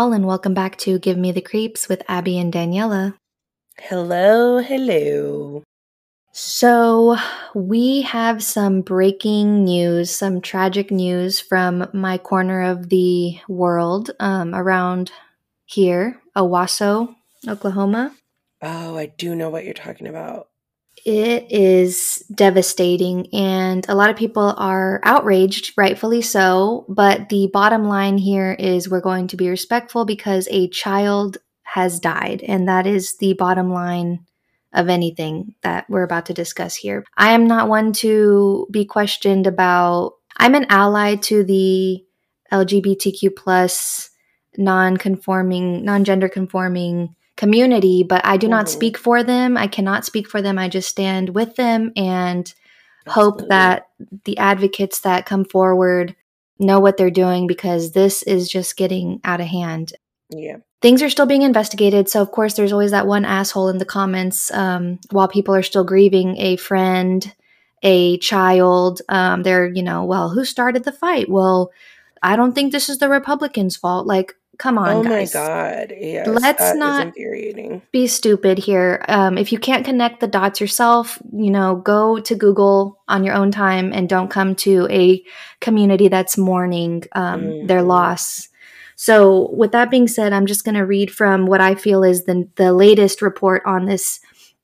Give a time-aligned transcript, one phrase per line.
[0.00, 3.16] Y'all, and welcome back to Give Me the Creeps with Abi and Daniela.
[3.78, 5.62] Hello, hello.
[6.32, 7.18] So,
[7.54, 14.54] we have some breaking news, some tragic news from my corner of the world um,
[14.54, 15.12] around
[15.66, 17.14] here, Owasso,
[17.46, 18.14] Oklahoma.
[18.62, 20.48] Oh, I do know what you're talking about.
[21.04, 26.84] It is devastating, and a lot of people are outraged, rightfully so.
[26.88, 32.00] But the bottom line here is we're going to be respectful because a child has
[32.00, 34.26] died, and that is the bottom line
[34.72, 37.04] of anything that we're about to discuss here.
[37.16, 42.04] I am not one to be questioned about, I'm an ally to the
[42.52, 44.10] LGBTQ plus
[44.56, 48.68] non conforming, non gender conforming community, but I do not Mhm.
[48.68, 49.56] speak for them.
[49.56, 50.58] I cannot speak for them.
[50.58, 52.52] I just stand with them and
[53.08, 53.86] hope that
[54.26, 56.14] the advocates that come forward
[56.58, 59.94] know what they're doing because this is just getting out of hand.
[60.28, 60.58] Yeah.
[60.82, 62.10] Things are still being investigated.
[62.10, 65.62] So, of course, there's always that one asshole in the comments um, while people are
[65.62, 67.34] still grieving a friend,
[67.82, 69.00] a child.
[69.08, 71.30] Um, they're, you know, well, who started the fight?
[71.30, 71.70] Well,
[72.22, 74.06] I don't think this is the Republicans' fault.
[74.06, 75.94] Like, come on, oh guys my god.
[75.98, 76.28] Yes.
[76.28, 77.14] Let's that is not-
[77.92, 79.02] be stupid here.
[79.08, 83.34] Um, if you can't connect the dots yourself, you know, go to Google on your
[83.34, 85.24] own time and don't come to a
[85.60, 87.86] community that's mourning um, their Mhm.
[87.86, 88.48] loss.
[88.96, 92.24] So, with that being said, I'm just going to read from what I feel is
[92.24, 94.20] the, the latest report on this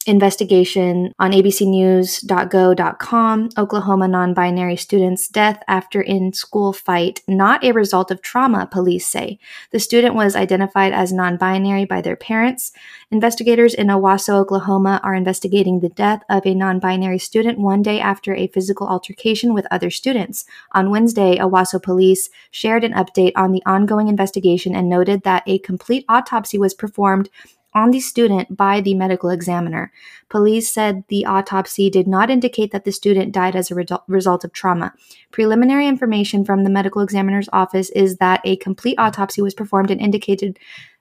[0.07, 3.49] investigation on abcnews.go.com.
[3.59, 9.07] Oklahoma non binary student's death after in school fight, not a result of trauma, police
[9.07, 9.39] say.
[9.73, 12.73] The student was identified as non binary by their parents.
[13.11, 18.01] Investigators in Owasso, Oklahoma are investigating the death of a non binary student one day
[18.01, 20.45] after a physical altercation with other students.
[20.73, 25.59] On Wednesday, Owasso police shared an update on the ongoing investigation and noted that a
[25.59, 27.29] complete autopsy was performed
[27.77, 29.93] on the student by the medical examiner.
[30.31, 34.53] Police said the autopsy did not indicate that the student died as a result of
[34.55, 34.95] trauma.
[35.31, 40.01] Preliminary information from the medical examiner's office is that a complete autopsy was performed and
[40.01, 40.59] indicated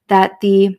[0.10, 0.78] that the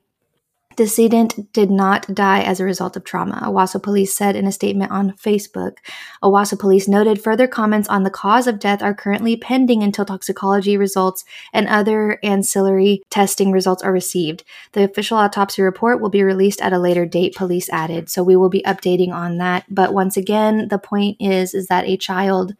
[0.76, 4.92] decedent did not die as a result of trauma, Owasso police said in a statement
[4.92, 5.78] on Facebook.
[6.22, 10.76] Owasso police noted further comments on the cause of death are currently pending until toxicology
[10.76, 14.44] results and other ancillary testing results are received.
[14.72, 18.10] The official autopsy report will be released at a later date, police added.
[18.10, 19.64] So we will be updating on that.
[19.68, 22.54] But once again, the point is is that a child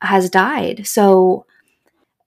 [0.00, 0.86] has died.
[0.86, 1.44] So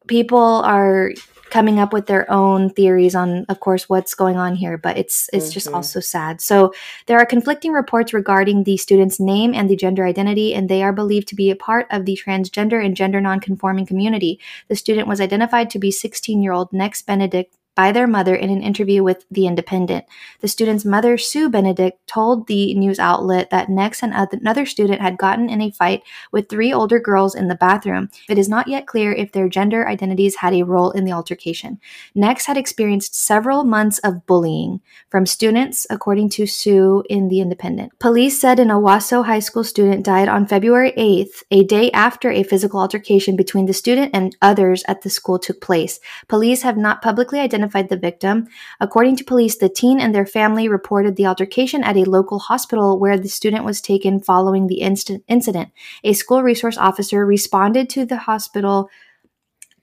[0.07, 1.11] people are
[1.51, 5.29] coming up with their own theories on of course what's going on here but it's
[5.33, 5.75] it's just Mhm.
[5.75, 6.73] also sad so
[7.07, 10.93] there are conflicting reports regarding the student's name and the gender identity and they are
[10.93, 14.39] believed to be a part of the transgender and gender nonconforming community
[14.69, 18.51] the student was identified to be 16 year old nex benedict by their mother in
[18.51, 20.05] an interview with The Independent.
[20.41, 25.17] The student's mother, Sue Benedict, told the news outlet that Nex and another student had
[25.17, 28.11] gotten in a fight with three older girls in the bathroom.
[28.29, 31.79] It is not yet clear if their gender identities had a role in the altercation.
[32.13, 37.97] Nex had experienced several months of bullying from students, according to Sue in The Independent.
[37.97, 42.43] Police said an Owasso High School student died on February 8th, a day after a
[42.43, 45.99] physical altercation between the student and others at the school took place.
[46.27, 48.47] Police have not publicly identified the victim.
[48.79, 52.99] According to police, the teen and their family reported the altercation at a local hospital
[52.99, 55.71] where the student was taken following the incident.
[56.03, 58.89] A school resource officer responded to the hospital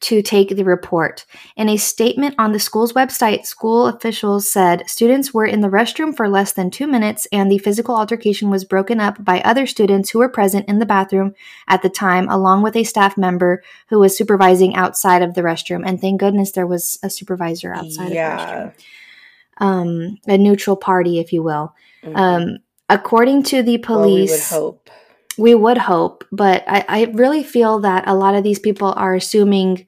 [0.00, 1.26] to take the report.
[1.56, 6.16] In a statement on the school's website, school officials said students were in the restroom
[6.16, 10.10] for less than two minutes and the physical altercation was broken up by other students
[10.10, 11.34] who were present in the bathroom
[11.66, 15.82] at the time, along with a staff member who was supervising outside of the restroom.
[15.84, 18.38] And thank goodness there was a supervisor outside of the yeah.
[18.38, 18.72] restroom.
[19.60, 21.74] Um, a neutral party, if you will.
[22.04, 22.16] Mhm.
[22.16, 22.58] Um,
[22.88, 24.88] according to the well, we would police, hope.
[25.38, 29.14] We would hope, but I, I really feel that a lot of these people are
[29.14, 29.86] assuming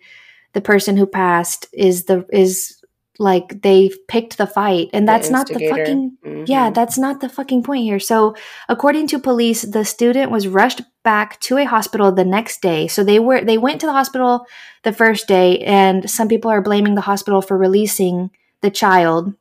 [0.52, 2.76] the person who passed is the is
[3.18, 6.16] like they picked the fight, and The that's not the fucking
[6.46, 6.74] yeah, Mhm.
[6.74, 8.00] that's not the fucking point here.
[8.00, 8.34] So,
[8.68, 12.88] according to police, the student was rushed back to a hospital the next day.
[12.88, 14.46] So they were they went to the hospital
[14.84, 18.30] the first day, and some people are blaming the hospital for releasing
[18.62, 19.34] the child.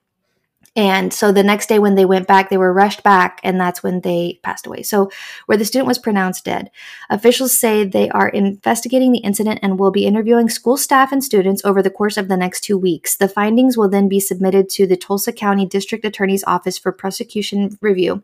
[0.76, 3.82] And so the next day when they went back, they were rushed back, and that's
[3.82, 4.84] when they passed away.
[4.84, 5.10] So,
[5.46, 6.70] where the student was pronounced dead.
[7.10, 11.64] Officials say they are investigating the incident and will be interviewing school staff and students
[11.66, 13.18] over the course of the next two weeks.
[13.18, 17.78] The findings will then be submitted to the Tulsa County District Attorney's Office for prosecution
[17.82, 18.24] review.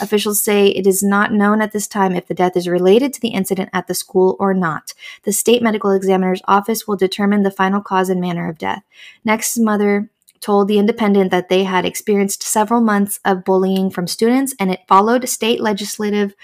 [0.00, 3.20] Officials say it is not known at this time if the death is related to
[3.20, 4.94] the incident at the school or not.
[5.22, 8.82] The state medical examiner's office will determine the final cause and manner of death.
[9.24, 10.10] Nex, mother
[10.44, 14.80] told The Independent that they had experienced several months of bullying from students and it
[14.86, 16.34] followed state legislative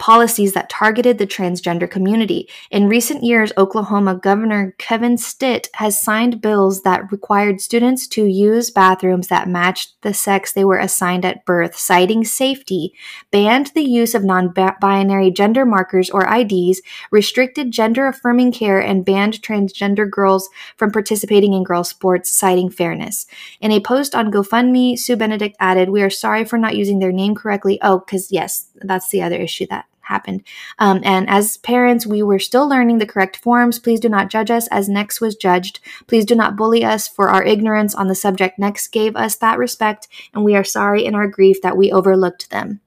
[0.00, 2.48] policies that targeted the transgender community.
[2.70, 8.70] In recent years, Oklahoma Governor Kevin Stitt has signed bills that required students to use
[8.70, 12.94] bathrooms that matched the sex they were assigned at birth, citing safety,
[13.30, 16.80] banned the use of non binary gender markers or IDs,
[17.10, 20.48] restricted gender affirming care, and banned transgender girls
[20.78, 23.26] from participating in girls' sports, citing fairness.
[23.60, 27.12] In a post on GoFundMe, Sue Benedict added, We are sorry for not using their
[27.12, 27.78] name correctly.
[27.82, 30.42] Oh, because yes, that's the other issue that happened.
[30.78, 33.78] Um, and as parents, we were still learning the correct forms.
[33.78, 35.80] Please do not judge us as Nex was judged.
[36.06, 38.58] Please do not bully us for our ignorance on the subject.
[38.58, 42.50] Nex gave us that respect, and we are sorry in our grief that we overlooked
[42.50, 42.80] them.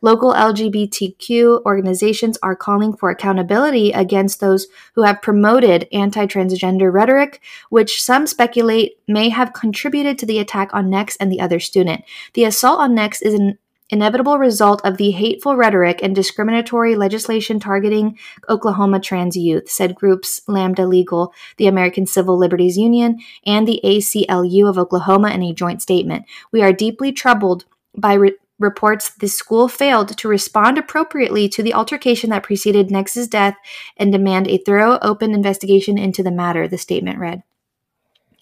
[0.00, 7.42] Local LGBTQ organizations are calling for accountability against those who have promoted anti transgender rhetoric,
[7.68, 12.04] which some speculate may have contributed to the attack on Nex and the other student.
[12.34, 13.58] The assault on Nex is an
[13.90, 18.18] inevitable result of the hateful rhetoric and discriminatory legislation targeting
[18.48, 24.68] Oklahoma trans youth, said groups Lambda Legal, the American Civil Liberties Union, and the ACLU
[24.68, 26.24] of Oklahoma in a joint statement.
[26.52, 27.64] We are deeply troubled
[27.96, 33.28] by re- reports the school failed to respond appropriately to the altercation that preceded Nex's
[33.28, 33.56] death
[33.96, 37.42] and demand a thorough, open investigation into the matter, the statement read.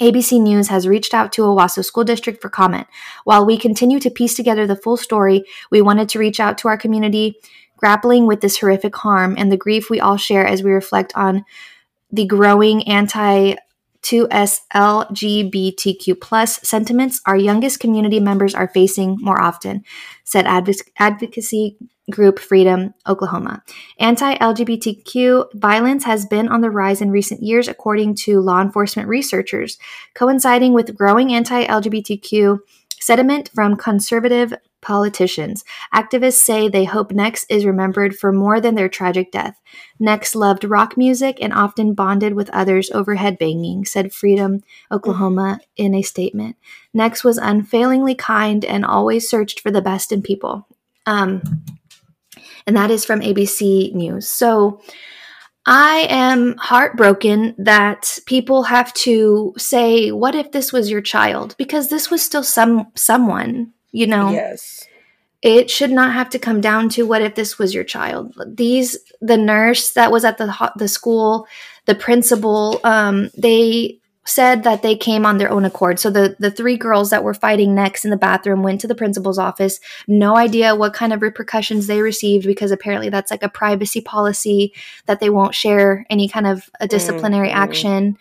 [0.01, 2.87] ABC News has reached out to Owasso School District for comment.
[3.25, 6.69] While we continue to piece together the full story, we wanted to reach out to
[6.69, 7.37] our community
[7.77, 11.45] grappling with this horrific harm and the grief we all share as we reflect on
[12.11, 13.55] the growing anti
[14.07, 19.83] 2S LGBTQ plus sentiments our youngest community members are facing more often,
[20.23, 21.77] said advocacy
[22.09, 23.65] group Freedom Oklahoma.
[23.99, 29.09] Anti LGBTQ violence has been on the rise in recent years, according to law enforcement
[29.09, 29.77] researchers,
[30.15, 32.61] coinciding with growing anti LGBTQ
[33.01, 34.55] sentiment from conservative
[34.87, 35.65] politicians.
[35.93, 39.61] Activists say they hope Nex is remembered for more than their tragic death.
[39.99, 44.63] Nex loved rock music and often bonded with others over headbanging, said Freedom
[44.93, 46.57] Oklahoma in a statement.
[46.95, 50.69] Nex was unfailingly kind and always searched for the best in people.
[51.05, 51.43] Um,
[52.65, 54.29] and that is from ABC News.
[54.29, 54.81] So
[55.67, 61.89] I am heartbroken that people have to say, "What if this was your child?" Because
[61.89, 64.31] this was still some someone, you know.
[64.31, 64.87] Yes.
[65.43, 68.35] It should not have to come down to what if this was your child.
[68.47, 71.47] These the nurse that was at the the school,
[71.85, 75.99] the principal, um, they said that they came on their own accord.
[75.99, 78.95] So the the three girls that were fighting Nex in the bathroom went to the
[78.95, 79.79] principal's office.
[80.09, 84.75] No idea what kind of repercussions they received because apparently that's like a privacy policy
[85.07, 87.59] that they won't share any kind of a disciplinary mm-hmm.
[87.59, 88.19] action.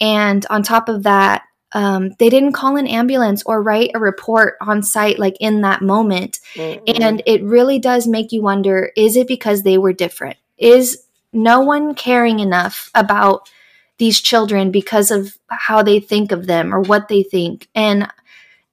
[0.00, 1.42] And on top of that,
[1.74, 5.82] um, they didn't call an ambulance or write a report on site like in that
[5.82, 6.40] moment.
[6.54, 7.02] Mm-hmm.
[7.02, 10.36] And it really does make you wonder is it because they were different?
[10.58, 13.50] Is no one caring enough about
[13.98, 17.68] these children because of how they think of them or what they think.
[17.74, 18.08] And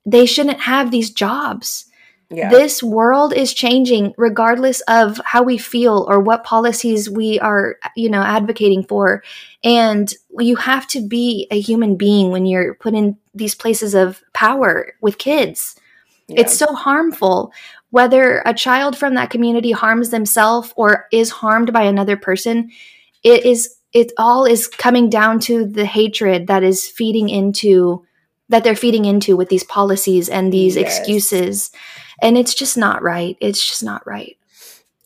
[0.05, 1.85] they shouldn't have these jobs.
[2.31, 2.49] Yeah.
[2.49, 8.09] This world is changing regardless of how we feel or what policies we are, you
[8.09, 9.23] know, advocating for.
[9.63, 14.21] And you have to be a human being when you're put in these places of
[14.33, 15.75] power with kids.
[16.27, 16.41] Yeah.
[16.41, 17.51] It's so harmful.
[17.89, 22.69] Whether a child from that community harms themselves or is harmed by another person,
[23.23, 28.05] it is it all is coming down to the hatred that is feeding into
[28.49, 30.99] that they're feeding into with these policies and these yes.
[30.99, 31.71] excuses
[32.21, 34.37] and it's just not right it's just not right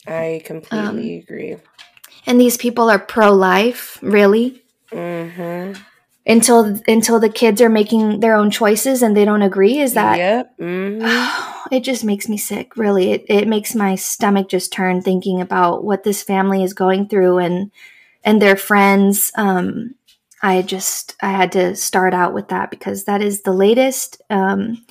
[0.07, 1.57] i completely um, agree
[2.25, 5.79] and these people are pro-life really mm-hmm.
[6.25, 10.17] until until the kids are making their own choices and they don't agree is that
[10.17, 11.67] yep mm-hmm.
[11.71, 15.83] it just makes me sick really it, it makes my stomach just turn thinking about
[15.83, 17.71] what this family is going through and
[18.23, 19.31] and their friends.
[19.35, 19.95] Um,
[20.41, 24.85] I just I had to start out with that because that is the latest um,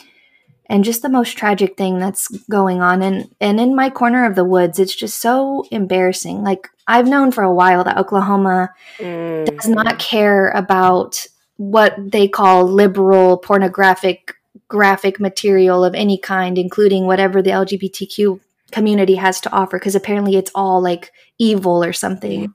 [0.73, 3.03] and just the most tragic thing that's going on.
[3.03, 6.43] And and in my corner of the woods, it's just so embarrassing.
[6.43, 9.45] Like I've known for a while that Oklahoma mm.
[9.45, 11.27] does not care about
[11.59, 14.35] what they call liberal pornographic
[14.67, 20.37] graphic material of any kind, including whatever the LGBTQ community has to offer, because apparently
[20.37, 22.55] it's all like evil or something.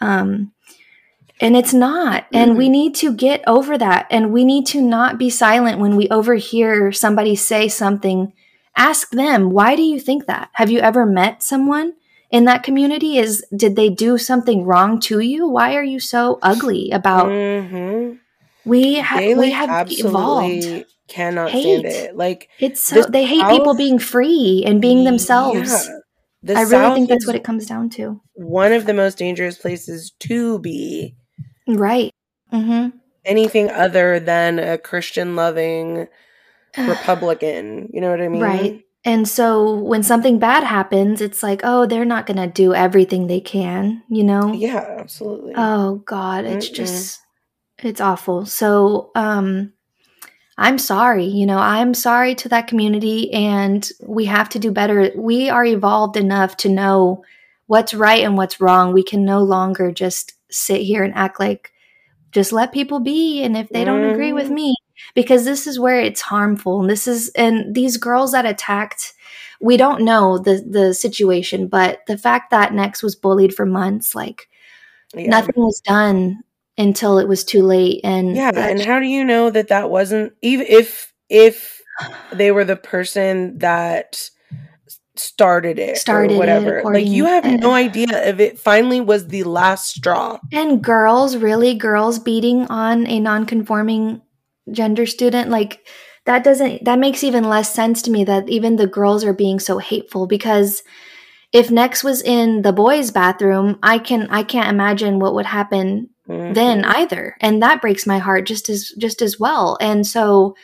[0.00, 0.52] Um,
[1.40, 2.26] and it's not.
[2.32, 4.06] And we need to get over that.
[4.10, 8.32] And we need to not be silent when we overhear somebody say something.
[8.76, 10.50] Ask them, why do you think that?
[10.54, 11.94] Have you ever met someone
[12.30, 13.18] in that community?
[13.18, 15.46] Is did they do something wrong to you?
[15.48, 18.18] Why are you so ugly about Mhm.
[18.64, 20.84] we ha- They we have evolved.
[21.08, 21.84] cannot stand Hate.
[21.86, 22.16] it.
[22.16, 25.70] Like It's so the they hate people being free and being themselves.
[26.42, 28.20] yeah, I really South think that's what it comes down to.
[28.34, 31.14] one of the most dangerous places to be
[31.66, 32.10] Right.
[32.52, 32.96] Mm-hmm.
[33.24, 36.06] anything other than a Christian loving
[36.78, 37.90] Republican.
[37.92, 38.40] You know what I mean?
[38.40, 38.82] Right.
[39.04, 43.26] And so when something bad happens, it's like, oh, they're not going to do everything
[43.26, 44.52] they can, you know?
[44.52, 45.54] Yeah, absolutely.
[45.56, 46.74] Oh god, it's Mm-mm.
[46.74, 47.20] just
[47.82, 48.46] it's awful.
[48.46, 49.72] So, um
[50.58, 55.10] I'm sorry, you know, I'm sorry to that community and we have to do better.
[55.14, 57.24] We are evolved enough to know
[57.66, 58.94] what's right and what's wrong.
[58.94, 61.72] We can no longer just sit here and act like
[62.32, 64.54] just let people be and if they don't agree with Mhm.
[64.54, 64.76] me
[65.14, 69.14] because this is where it's harmful and this is and these girls that attacked
[69.60, 74.14] we don't know the the situation but the fact that nex was bullied for months
[74.14, 74.48] like
[75.14, 75.30] yeah.
[75.30, 76.42] nothing was done
[76.78, 80.34] until it was too late and Yeah, and how do you know that that wasn't
[80.42, 81.80] even if if
[82.32, 84.28] they were the person that
[85.18, 86.82] started it Started or it, whatever?
[86.84, 90.38] Like you have no idea if it finally was the last straw.
[90.52, 94.22] and girls really girls beating on a non-conforming
[94.72, 95.86] gender student like
[96.24, 99.60] that doesn't that makes even less sense to me that even the girls are being
[99.60, 100.82] so hateful because
[101.52, 106.10] if nex was in the boys bathroom i can i can't imagine what would happen
[106.26, 106.94] then Mhm.
[106.96, 110.56] either and that breaks my heart just as just as well and so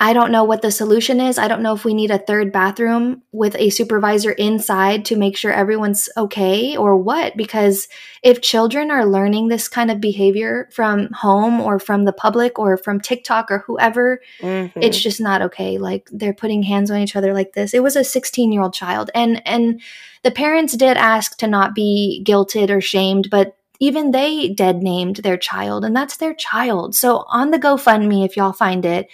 [0.00, 1.38] i don't know what the solution is.
[1.38, 5.36] I don't know if we need a third bathroom with a supervisor inside to make
[5.36, 7.88] sure everyone's okay or what because
[8.22, 12.76] if children are learning this kind of behavior from home or from the public or
[12.76, 14.72] from tiktok or whoever Mhm.
[14.76, 15.78] it's just not okay.
[15.78, 17.74] Like they're putting hands on each other like this.
[17.74, 19.80] It was a 16 year old child and and
[20.22, 25.16] the parents did ask to not be guilted or shamed but even they dead named
[25.16, 26.94] their child and that's their child.
[26.94, 29.08] So on the gofundme if y'all find it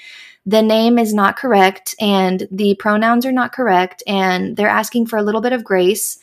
[0.47, 5.17] the name is not correct and the pronouns are not correct and they're asking for
[5.19, 6.19] a little bit of grace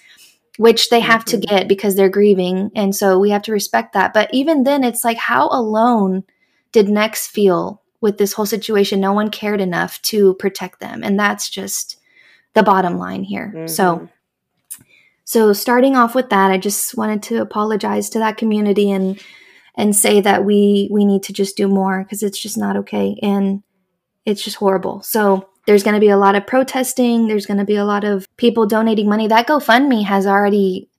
[0.57, 1.47] which they have to Mhm.
[1.47, 2.71] get because they're grieving.
[2.75, 4.13] And so we have to respect that.
[4.13, 6.23] But even then it's like how alone
[6.71, 8.99] did nex feel with this whole situation?
[8.99, 11.03] No one cared enough to protect them.
[11.03, 11.97] And that's just
[12.53, 13.65] the bottom line here.
[13.65, 14.09] So Mhm.
[15.23, 19.19] so starting off with that i just wanted to apologize to that community and
[19.75, 23.17] and say that we we need to just do more because it's just not okay.
[23.23, 23.63] And
[24.25, 25.01] it's just horrible.
[25.01, 27.27] So there's going to be a lot of protesting.
[27.27, 29.27] There's going to be a lot of people donating money.
[29.27, 30.89] That gofundme has already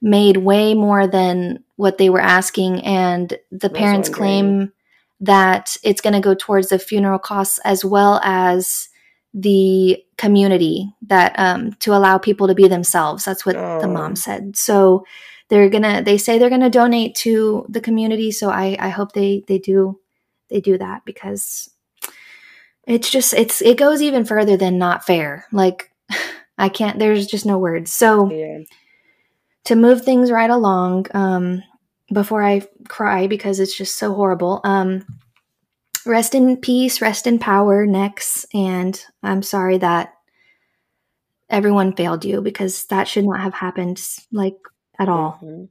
[0.00, 4.72] made way more than what they were asking and the was parents claim
[5.20, 8.88] that it's going to go towards the funeral costs as well as
[9.34, 13.24] the community that um, to allow people to be themselves.
[13.24, 13.90] That's what the Oh.
[13.90, 14.56] mom said.
[14.56, 15.04] So
[15.48, 18.30] they're gonna they say they're gonna donate to the community.
[18.32, 20.00] So i i hope they they do
[20.48, 21.70] they do that because
[22.86, 25.90] it's just it's it goes even further than not fair like
[26.58, 28.58] i can't there's just no words so Yeah.
[29.64, 31.62] to move things right along um
[32.12, 35.04] before i cry because it's just so horrible um
[36.06, 40.12] rest in peace rest in power nex and i'm sorry that
[41.50, 44.00] everyone failed you because that should not have happened
[44.32, 44.56] like
[44.98, 45.68] at all Mhm.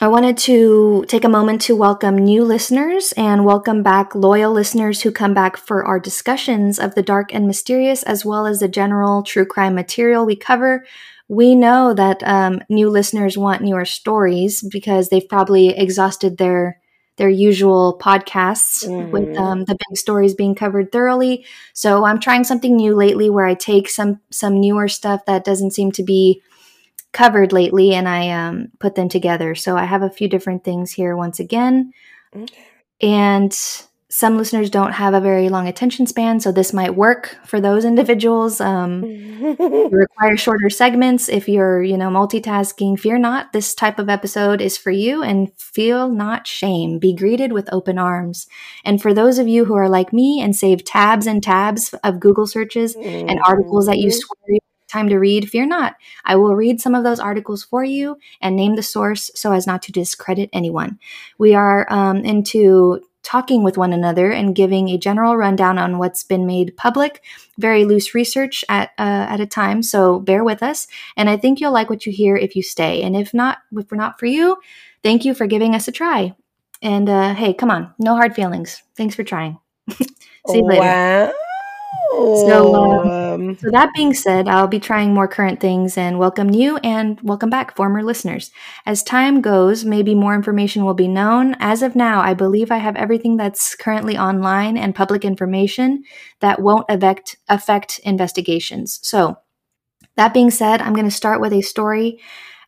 [0.00, 5.02] I wanted to take a moment to welcome new listeners and welcome back loyal listeners
[5.02, 8.68] who come back for our discussions of the dark and mysterious, as well as the
[8.68, 10.84] general true crime material we cover.
[11.26, 16.80] We know that um, new listeners want newer stories because they've probably exhausted their
[17.16, 19.40] their usual podcasts with Mhm.
[19.40, 21.44] um, the big stories being covered thoroughly.
[21.72, 25.72] So I'm trying something new lately where I take some some newer stuff that doesn't
[25.72, 26.40] seem to be
[27.12, 29.54] covered lately and I um, put them together.
[29.54, 31.92] So I have a few different things here once again.
[32.34, 32.64] Okay.
[33.00, 33.56] And
[34.10, 37.84] some listeners don't have a very long attention span, so this might work for those
[37.84, 38.58] individuals.
[38.58, 39.04] Um,
[39.60, 42.98] you require shorter segments if you're, you know, multitasking.
[42.98, 46.98] Fear not, this type of episode is for you and feel not shame.
[46.98, 48.46] Be greeted with open arms.
[48.82, 52.18] And for those of you who are like me and save tabs and tabs of
[52.18, 54.14] Google searches and articles that you Mhm.
[54.14, 54.58] swear you
[54.88, 55.96] time to read, fear not.
[56.24, 59.66] I will read some of those articles for you and name the source so as
[59.66, 60.98] not to discredit anyone.
[61.38, 66.24] We are um, into talking with one another and giving a general rundown on what's
[66.24, 67.22] been made public.
[67.58, 70.86] Very loose research at uh, at a time, so bear with us.
[71.16, 73.02] And I think you'll like what you hear if you stay.
[73.02, 74.56] And if not, if we're not for you,
[75.02, 76.34] thank you for giving us a try.
[76.80, 78.82] And uh, hey, come on, no hard feelings.
[78.96, 79.58] Thanks for trying.
[79.90, 80.80] See you later.
[80.80, 81.32] Wow.
[82.12, 86.76] So, um, so that being said, I'll be trying more current things and welcome new
[86.78, 88.50] and welcome back former listeners.
[88.86, 91.54] As time goes, maybe more information will be known.
[91.60, 96.02] As of now, I believe I have everything that's currently online and public information
[96.40, 98.98] that won't affect affect investigations.
[99.02, 99.38] So,
[100.16, 102.20] that being said, I'm going to start with a story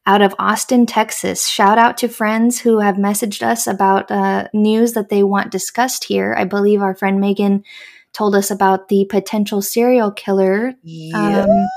[0.07, 1.49] out of Austin, Texas.
[1.49, 6.05] Shout out to friends who have messaged us about uh, news that they want discussed
[6.05, 6.35] here.
[6.39, 7.65] I believe our friend Megan
[8.13, 10.75] told us about the potential serial killer.
[10.83, 11.15] yes.
[11.15, 11.69] Um,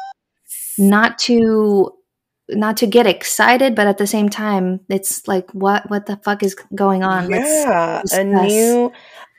[0.78, 1.92] not to
[2.50, 6.44] not to get excited, but at the same time, it's like what what the fuck
[6.44, 7.30] is going on?
[7.30, 8.92] Yeah, a new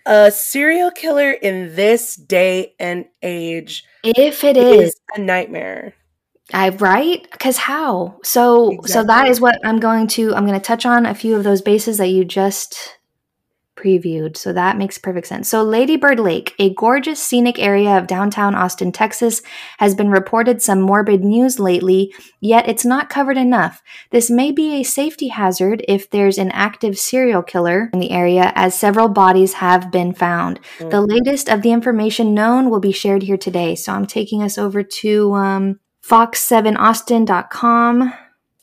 [0.06, 5.94] a serial killer in this day and age If it is is, a nightmare.
[6.52, 7.26] I right?
[7.30, 8.18] Because how?
[8.22, 11.36] So so that is what I'm going to I'm going to touch on a few
[11.36, 12.98] of those bases that you just
[13.76, 14.36] previewed.
[14.36, 15.48] So that makes perfect sense.
[15.48, 19.42] So Lady Bird Lake, a gorgeous scenic area of downtown Austin, Texas,
[19.78, 23.82] has been reported some morbid news lately, yet it's not covered enough.
[24.10, 28.52] This may be a safety hazard if there's an active serial killer in the area
[28.54, 30.60] as several bodies have been found.
[30.78, 31.08] The Mhm.
[31.08, 33.74] latest of the information known will be shared here today.
[33.74, 38.12] So I'm taking us over to um, fox7austin.com.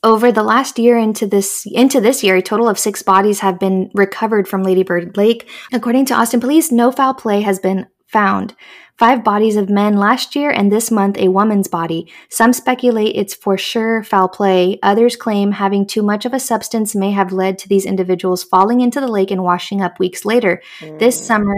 [0.03, 3.60] Over the last year into this into this year, a total of six bodies have
[3.60, 5.48] been recovered from Lady Bird Lake.
[5.72, 8.55] According to Austin police, no foul play has been found.
[8.98, 12.12] Five bodies of men last year, and this month a woman's body.
[12.29, 14.79] Some speculate it's for sure foul play.
[14.81, 18.81] Others claim having too much of a substance may have led to these individuals falling
[18.81, 20.62] into the lake and washing up weeks later.
[21.00, 21.24] This Mm.
[21.24, 21.55] summer,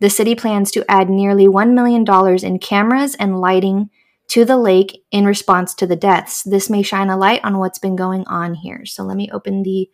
[0.00, 2.04] the city plans to add nearly $1 million
[2.44, 3.88] in cameras and lighting
[4.28, 6.42] to the lake in response to the deaths.
[6.42, 8.84] This may shine a light on what's been going on here.
[8.86, 9.90] So let me open the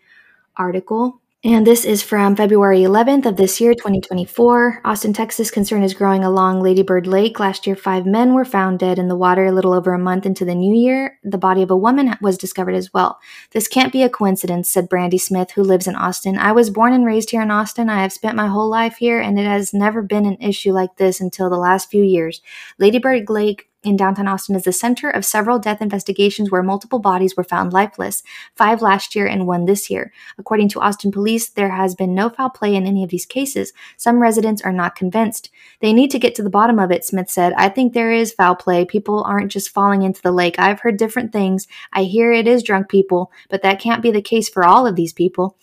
[0.57, 1.21] article.
[1.43, 4.83] And this is from February 11th of this year, 2024.
[4.85, 7.41] Austin, Texas concern is growing along Lady Bird Lake.
[7.41, 10.26] Last year, five men were found dead in the water a little over a month
[10.26, 11.19] into the new year.
[11.25, 13.19] The body of a woman was discovered as well.
[13.52, 16.37] This can't be a coincidence, said Brandy Smith, who lives in Austin.
[16.37, 17.89] I was born and raised here in Austin.
[17.89, 20.97] I have spent my whole life here, and it has never been an issue like
[20.97, 22.43] this until the last few years.
[22.78, 26.99] Lady Bird Lake in downtown Austin is the center of several death investigations where multiple
[26.99, 28.23] bodies were found lifeless,
[28.54, 30.12] five last year and one this year.
[30.38, 33.73] According to Austin police, there has been no foul play in any of these cases.
[33.97, 35.50] Some residents are not convinced.
[35.80, 37.54] They need to get to the bottom of it, Smith said.
[37.54, 38.84] I think there is foul play.
[38.84, 40.58] People aren't just falling into the lake.
[40.58, 41.66] I've heard different things.
[41.93, 44.97] I hear it is drunk people, but that can't be the case for all of
[44.97, 45.56] these people.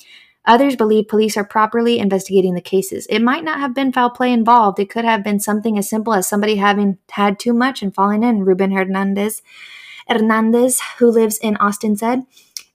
[0.48, 3.06] Others believe police are properly investigating the cases.
[3.08, 4.80] It might not have been foul play involved.
[4.80, 8.24] It could have been something as simple as somebody having had too much and falling
[8.24, 8.46] in.
[8.46, 9.44] Ruben Hernandez,
[10.08, 12.24] Hernandez, who lives in Austin, said.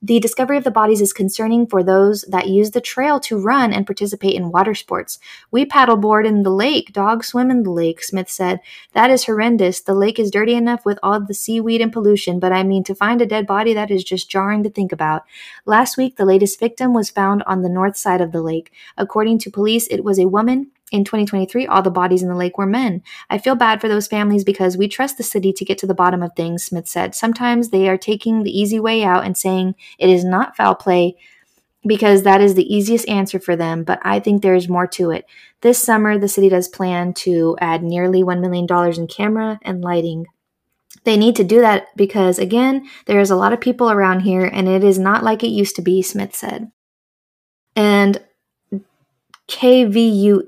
[0.05, 3.73] The discovery of the bodies is concerning for those that use the trail to run
[3.73, 5.21] and participate in water sports.
[5.53, 8.59] We paddleboard in the lake, dogs swim in the lake, Smith said.
[8.95, 9.81] That is horrendous.
[9.81, 12.97] The lake is dirty enough with all the seaweed and pollution, but I mean, to
[12.97, 15.23] find a dead body, that is just jarring to think about.
[15.67, 18.73] Last week, the latest victim was found on the north side of the lake.
[18.99, 20.73] According to police, it was a woman.
[20.93, 23.03] In 2023, all the bodies in the lake were men.
[23.31, 25.95] I feel bad for those families because we trust the city to get to the
[25.95, 27.15] bottom of things, Smith said.
[27.15, 31.17] Sometimes they are taking the easy way out and saying it is not foul play
[31.87, 35.11] because that is the easiest answer for them, but I think there is more to
[35.11, 35.25] it.
[35.63, 38.67] This summer, the city does plan to add nearly $1 million
[39.01, 40.27] in camera and lighting.
[41.05, 44.69] They need to do that because, again, there's a lot of people around here and
[44.69, 46.71] it is not like it used to be, Smith said.
[47.75, 48.23] And
[49.49, 50.43] kvue.com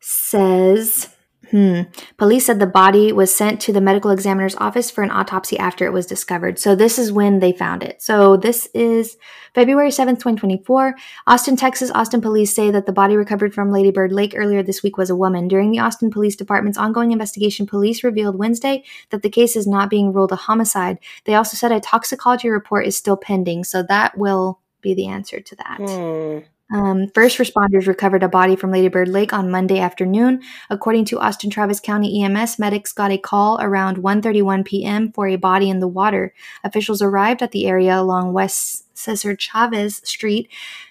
[0.00, 1.08] says
[1.52, 1.82] hmm,
[2.16, 5.84] police said the body was sent to the medical examiner's office for an autopsy after
[5.84, 6.58] it was discovered.
[6.58, 8.02] So this is when they found it.
[8.02, 9.18] So this is
[9.54, 10.94] February 7th, 2024.
[11.26, 11.90] Austin, Texas.
[11.94, 15.10] Austin police say that the body recovered from Lady Bird Lake earlier this week was
[15.10, 15.46] a woman.
[15.46, 19.90] During the Austin Police Department's ongoing investigation, police revealed Wednesday that the case is not
[19.90, 20.98] being ruled a homicide.
[21.26, 23.64] They also said a toxicology report is still pending.
[23.64, 25.78] So that will be the answer to that.
[25.80, 26.38] Hmm.
[26.72, 30.42] Um, first responders recovered a body from Lady Bird Lake on Monday afternoon.
[30.70, 35.12] According to Austin Travis County EMS, medics got a call around 1:31 p.m.
[35.12, 36.32] for a body in the water.
[36.64, 40.48] Officials arrived at the area along West Cesar Chavez Street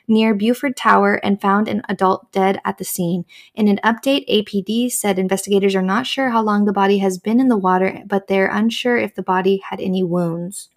[0.07, 3.25] near Buford Tower and found an adult dead at the scene.
[3.55, 7.39] In an update, APD said investigators are not sure how long the body has been
[7.39, 10.69] in the water, but they're unsure if the body had any wounds.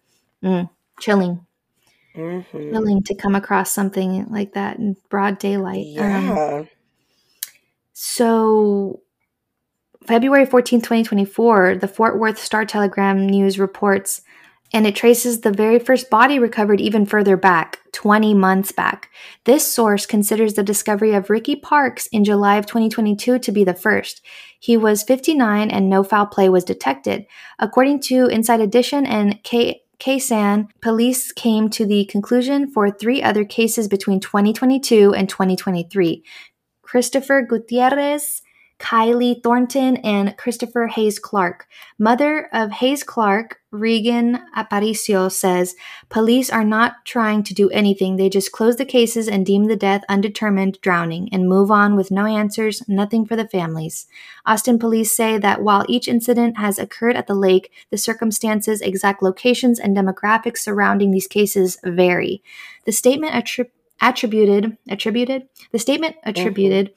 [0.43, 1.47] Mm, chilling.
[2.17, 2.71] Mhm.
[2.73, 5.87] willing to come across something like that in broad daylight.
[5.99, 6.65] Um, Yeah.
[7.93, 9.01] so,
[10.07, 14.23] February 14, 2024, the Fort Worth Star Telegram News reports,
[14.73, 19.09] and it traces the very first body recovered even further back, 20 months back.
[19.45, 23.73] This source considers the discovery of Ricky Parks in July of 2022 to be the
[23.73, 24.21] first.
[24.59, 27.25] He was 59 and no foul play was detected.
[27.59, 29.81] According to Inside Edition and K.
[29.99, 36.23] KXAN, police came to the conclusion for three other cases between 2022 and 2023.
[36.83, 38.43] Christopher Gutierrez,
[38.79, 41.67] Kylie Thornton, and Christopher Hayes Clark.
[41.99, 45.75] Mother of Hayes Clark, Regan Aparicio, says
[46.09, 48.17] police are not trying to do anything.
[48.17, 52.11] They just close the cases and deem the death undetermined drowning and move on with
[52.11, 54.07] no answers, nothing for the families.
[54.45, 59.23] Austin police say that while each incident has occurred at the lake, the circumstances, exact
[59.23, 62.43] locations, and demographics surrounding these cases vary.
[62.85, 66.91] The statement attributed attributed attributed the statement attributed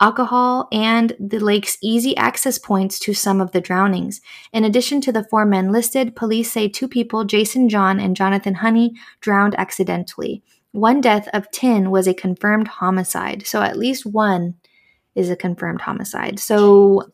[0.00, 4.20] alcohol and the lake's easy access points to some of the drownings.
[4.52, 8.54] In addition to the four men listed, police say two people, Jason John and Jonathan
[8.54, 10.42] Honey, drowned accidentally.
[10.72, 13.46] One death of 10 was a confirmed homicide.
[13.46, 14.54] So at least one
[15.14, 16.38] is a confirmed homicide.
[16.38, 17.10] So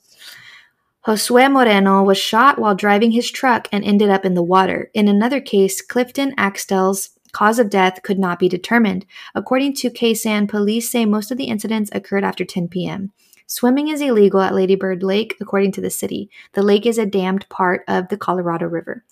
[1.07, 4.91] Josue Moreno was shot while driving his truck and ended up in the water.
[4.93, 9.05] In another case, Clifton Axtell's cause of death could not be determined.
[9.35, 13.13] According to KXAN, police say most of the incidents occurred after 10 p.m.
[13.47, 16.31] Swimming is illegal at Lady Bird Lake, according to the city.
[16.55, 19.05] The lake is a dammed part of the Colorado River.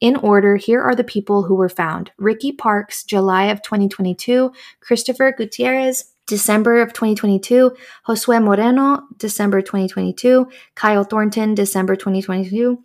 [0.00, 5.32] In order, here are the people who were found Ricky Parks, July of 2022, Christopher
[5.38, 7.76] Gutierrez, December of 2022,
[8.08, 12.82] Josue Moreno, December 2022, Kyle Thornton, December 2022,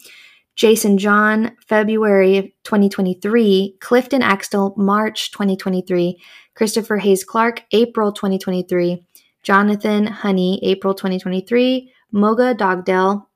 [0.55, 6.19] Jason John, February 2023, Clifton Axtell, March 2023,
[6.55, 9.03] Christopher Hayes Clark, April 2023,
[9.41, 13.27] Jonathan Honey, April 2023, Moga Dogdale,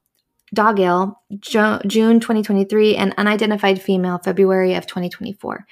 [0.53, 5.65] Dogale, jo- June 2023, and unidentified female, February of 2024.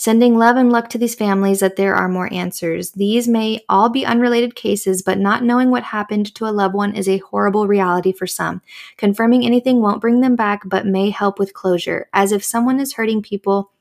[0.00, 2.92] Sending love and luck to these families that there are more answers.
[2.92, 6.94] These may all be unrelated cases, but not knowing what happened to a loved one
[6.94, 8.62] is a horrible reality for some.
[8.96, 12.08] Confirming anything won't bring them back, but may help with closure.
[12.12, 13.72] As if someone is hurting people,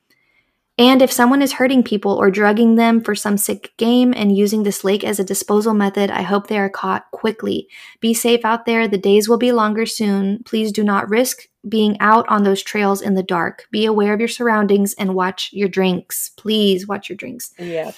[0.77, 4.61] and if someone is hurting people or drugging them for some sick game and using
[4.61, 7.67] this lake as a disposal method, I hope they are caught quickly.
[7.99, 8.87] Be safe out there.
[8.87, 10.43] The days will be longer soon.
[10.43, 13.65] Please do not risk being out on those trails in the dark.
[13.71, 16.29] Be aware of your surroundings and watch your drinks.
[16.37, 17.53] Please watch your drinks.
[17.57, 17.91] Yeah.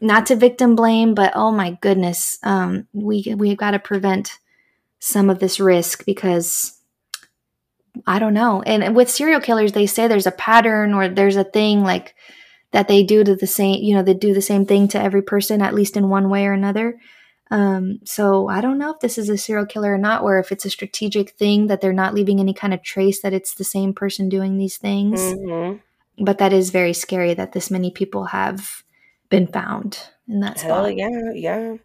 [0.00, 4.38] Not to victim blame, but oh my goodness, um, we we've got to prevent
[4.98, 6.80] some of this risk because
[8.06, 8.62] I don't know.
[8.62, 12.14] And with serial killers, they say there's a pattern or there's a thing like
[12.72, 15.22] that they do to the same, you know, they do the same thing to every
[15.22, 16.98] person, at least in one way or another.
[17.50, 20.50] Um, so I don't know if this is a serial killer or not, or if
[20.50, 23.64] it's a strategic thing that they're not leaving any kind of trace that it's the
[23.64, 25.20] same person doing these things.
[25.20, 25.80] Mhm.
[26.18, 28.82] But that is very scary that this many people have
[29.28, 30.96] been found in that Hell spot.
[30.96, 31.76] yeah, yeah.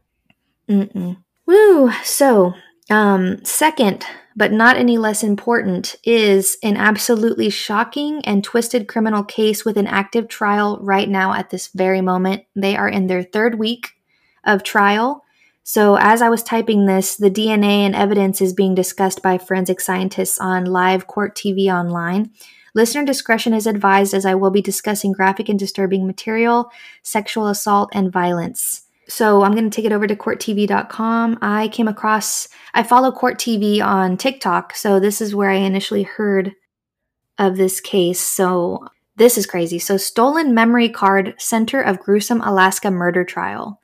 [0.68, 1.18] Mm-mm.
[1.46, 1.92] Woo!
[2.04, 2.54] So,
[2.90, 9.66] um, second, but not any less important, is an absolutely shocking and twisted criminal case
[9.66, 12.44] with an active trial right now at this very moment.
[12.56, 13.90] They are in their third week
[14.44, 15.24] of trial.
[15.64, 19.80] So, as I was typing this, the DNA and evidence is being discussed by forensic
[19.82, 22.32] scientists on live court TV online.
[22.74, 26.72] Listener discretion is advised as I will be discussing graphic and disturbing material,
[27.04, 28.84] sexual assault, and violence.
[29.10, 31.40] So I'm going to take it over to courttv.com.
[31.42, 34.76] I came across, I follow Court TV on TikTok.
[34.76, 36.54] So this is where I initially heard
[37.40, 38.20] of this case.
[38.20, 38.88] So
[39.20, 39.80] this is crazy.
[39.80, 43.82] So, Stolen Memory Card Center of Gruesome Alaska Murder Trial.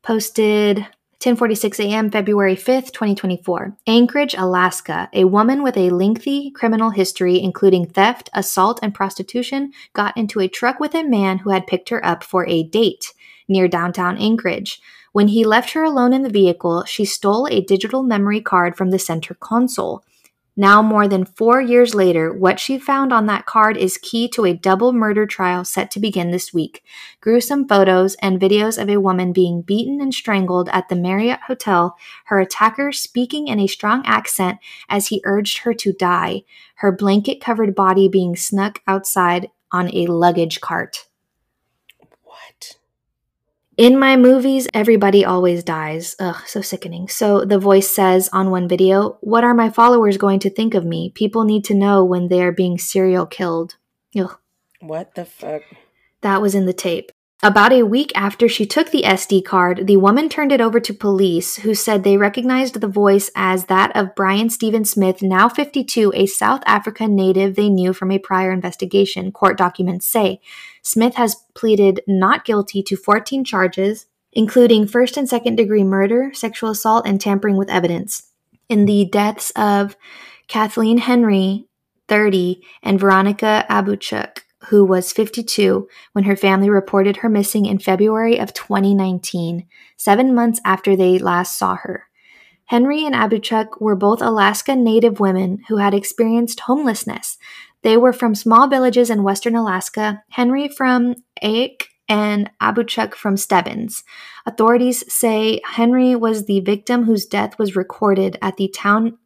[0.00, 0.86] Posted
[1.20, 2.10] 10:46 a.m.
[2.10, 3.76] February 5th, 2024.
[3.86, 5.10] Anchorage, Alaska.
[5.12, 10.48] A woman with a lengthy criminal history including theft, assault, and prostitution got into a
[10.48, 13.12] truck with a man who had picked her up for a date
[13.48, 14.80] near downtown Anchorage.
[15.12, 18.90] When he left her alone in the vehicle, she stole a digital memory card from
[18.90, 20.02] the center console.
[20.56, 24.44] Now, more than four years later, what she found on that card is key to
[24.44, 26.82] a double murder trial set to begin this week.
[27.22, 31.96] Gruesome photos and videos of a woman being beaten and strangled at the Marriott Hotel,
[32.26, 34.58] her attacker speaking in a strong accent
[34.90, 36.42] as he urged her to die,
[36.76, 41.06] her blanket covered body being snuck outside on a luggage cart.
[43.78, 46.14] In my movies, everybody always dies.
[46.20, 47.08] Ugh, so sickening.
[47.08, 50.84] So the voice says on one video, What are my followers going to think of
[50.84, 51.10] me?
[51.14, 53.76] People need to know when they are being serial killed.
[54.14, 54.36] Ugh.
[54.80, 55.62] What the fuck?
[56.20, 57.12] That was in the tape.
[57.44, 60.94] About a week after she took the SD card, the woman turned it over to
[60.94, 66.12] police, who said they recognized the voice as that of Brian Steven Smith, now 52,
[66.14, 70.40] a South African native they knew from a prior investigation, court documents say.
[70.82, 76.70] Smith has pleaded not guilty to 14 charges, including first and second degree murder, sexual
[76.70, 78.30] assault, and tampering with evidence.
[78.68, 79.96] In the deaths of
[80.48, 81.66] Kathleen Henry,
[82.08, 88.38] 30, and Veronica Abouchuk, who was 52 when her family reported her missing in February
[88.38, 89.66] of 2019,
[89.96, 92.04] seven months after they last saw her.
[92.66, 97.36] Henry and Abouchuk were both Alaska Native women who had experienced homelessness.
[97.82, 104.04] They were from small villages in western Alaska, Henry from Eek and Abouchuk from Stebbins.
[104.46, 109.18] Authorities say Henry was the victim whose death was recorded at the town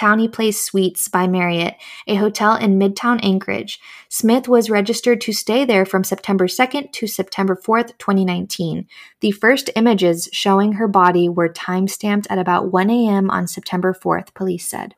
[0.00, 1.74] TownePlace Suites by Marriott,
[2.06, 3.78] a hotel in Midtown Anchorage.
[4.08, 8.86] Smith was registered to stay there from September 2nd to September 4th, 2019.
[9.20, 13.28] The first images showing her body were time stamped at about 1 a.m.
[13.28, 14.94] on September 4th, police said.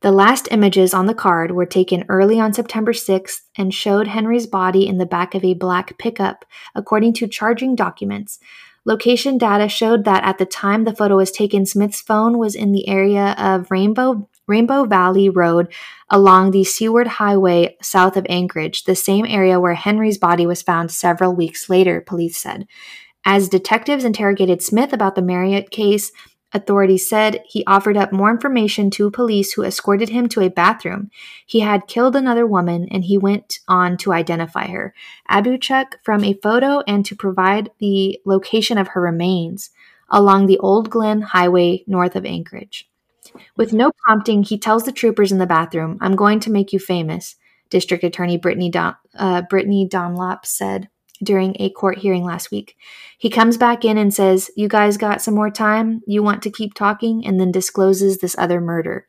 [0.00, 4.46] The last images on the card were taken early on September 6th and showed Henry's
[4.46, 8.38] body in the back of a black pickup, according to charging documents.
[8.84, 12.70] Location data showed that at the time the photo was taken, Smith's phone was in
[12.72, 15.70] the area of Rainbow Rainbow Valley Road
[16.08, 20.90] along the Seward Highway south of Anchorage, the same area where Henry's body was found
[20.90, 22.66] several weeks later, police said.
[23.26, 26.12] As detectives interrogated Smith about the Marriott case,
[26.54, 31.10] Authorities said he offered up more information to police who escorted him to a bathroom.
[31.44, 34.94] He had killed another woman and he went on to identify her,
[35.30, 39.70] Abouchuk, from a photo and to provide the location of her remains
[40.08, 42.88] along the Old Glen Highway north of Anchorage.
[43.56, 46.78] With no prompting, he tells the troopers in the bathroom, I'm going to make you
[46.78, 47.36] famous,
[47.68, 50.88] District Attorney Brittany, Don- uh, Brittany Dunlop said
[51.22, 52.76] during a court hearing last week.
[53.18, 56.00] He comes back in and says, You guys got some more time?
[56.06, 57.26] You want to keep talking?
[57.26, 59.08] And then discloses this other murder.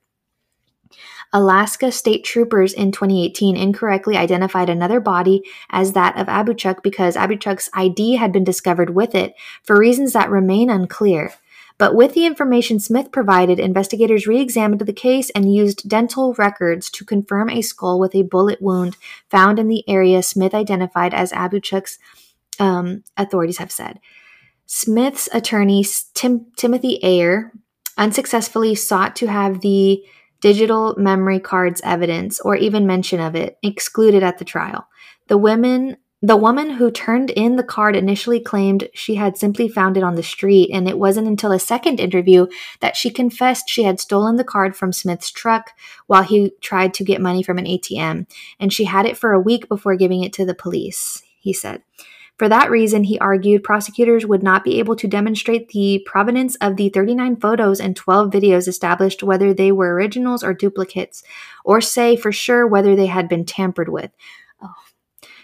[1.32, 7.69] Alaska state troopers in 2018 incorrectly identified another body as that of Abouchuk because Abouchuk's
[7.74, 11.32] ID had been discovered with it for reasons that remain unclear.
[11.80, 16.89] But with the information Smith provided, investigators re examined the case and used dental records
[16.92, 18.98] to confirm a skull with a bullet wound
[19.32, 21.98] found in the area Smith identified as Abouchuk's,
[22.60, 24.00] um, authorities have said.
[24.68, 27.54] Smith's attorney, Tim- Timothy Ayer,
[27.98, 30.04] unsuccessfully sought to have the
[30.42, 34.86] digital memory cards evidence or even mention of it excluded at the trial.
[35.28, 39.95] The women the woman who turned in the card initially claimed she had simply found
[39.95, 42.45] it on the street, and it wasn't until a second interview
[42.82, 45.71] that she confessed she had stolen the card from Smith's truck
[46.08, 48.27] while he tried to get money from an ATM,
[48.60, 51.84] and she had it for a week before giving it to the police, he said.
[52.38, 56.77] For that reason, he argued prosecutors would not be able to demonstrate the provenance of
[56.77, 61.23] the 39 photos and 12 videos established whether they were originals or duplicates,
[61.63, 64.12] or say for sure whether they had been tampered with.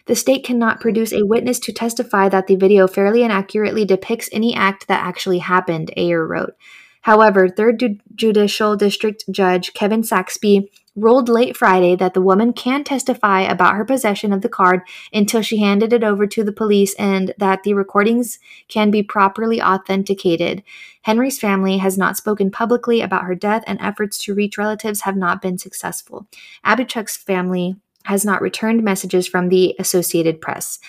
[0.05, 4.29] The state cannot produce a witness to testify that the video fairly and accurately depicts
[4.31, 6.55] any act that actually happened, Ayer wrote.
[7.01, 13.41] However, 3rd Judicial District Judge Kevin Saxby ruled late Friday that the woman can testify
[13.41, 14.81] about her possession of the card
[15.13, 18.39] until she handed it over to the police and that the recordings
[18.69, 20.63] can be properly authenticated.
[21.03, 25.15] Henry's family has not spoken publicly about her death, and efforts to reach relatives have
[25.15, 26.27] not been successful.
[26.65, 30.79] Abouchuk's family has not returned messages from the Associated Press.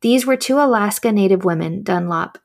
[0.00, 2.38] These were two Alaska Native women, Dunlop.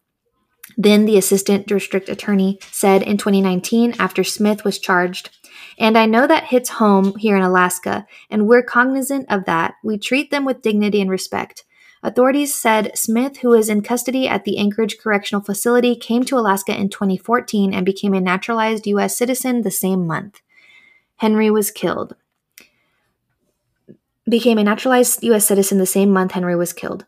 [0.77, 5.29] Then the assistant district attorney said in 2019 after Smith was charged,
[5.77, 9.75] and I know that hits home here in Alaska, and we're cognizant of that.
[9.83, 11.65] We treat them with dignity and respect.
[12.03, 16.75] Authorities said Smith, who is in custody at the Anchorage Correctional Facility, came to Alaska
[16.75, 19.15] in 2014 and became a naturalized U.S.
[19.15, 20.41] citizen the same month.
[21.17, 22.15] Henry was killed
[24.29, 25.45] became a naturalized U.S.
[25.45, 27.05] citizen the same month Henry was killed.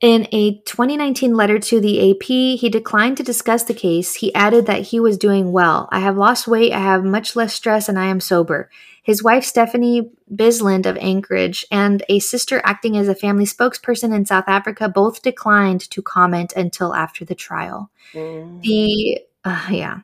[0.00, 4.16] In a 2019 letter to the AP, he declined to discuss the case.
[4.16, 5.88] He added that he was doing well.
[5.92, 8.68] I have lost weight, I have much less stress, and I am sober.
[9.02, 14.26] His wife, Stephanie Bisland of Anchorage, and a sister acting as a family spokesperson in
[14.26, 17.90] South Africa both declined to comment until after the trial.
[18.12, 18.62] Mm.
[18.62, 20.00] The, uh, yeah.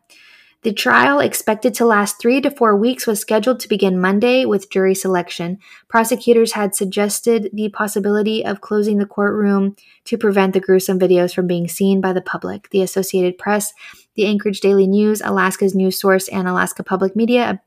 [0.63, 4.69] The trial, expected to last three to four weeks, was scheduled to begin Monday with
[4.69, 5.59] jury selection.
[5.89, 11.47] Prosecutors had suggested the possibility of closing the courtroom to prevent the gruesome videos from
[11.47, 12.69] being seen by the public.
[12.71, 13.73] The Associated Press,
[14.17, 17.63] the Anchorage Daily News, Alaska's News Source, and Alaska Public Media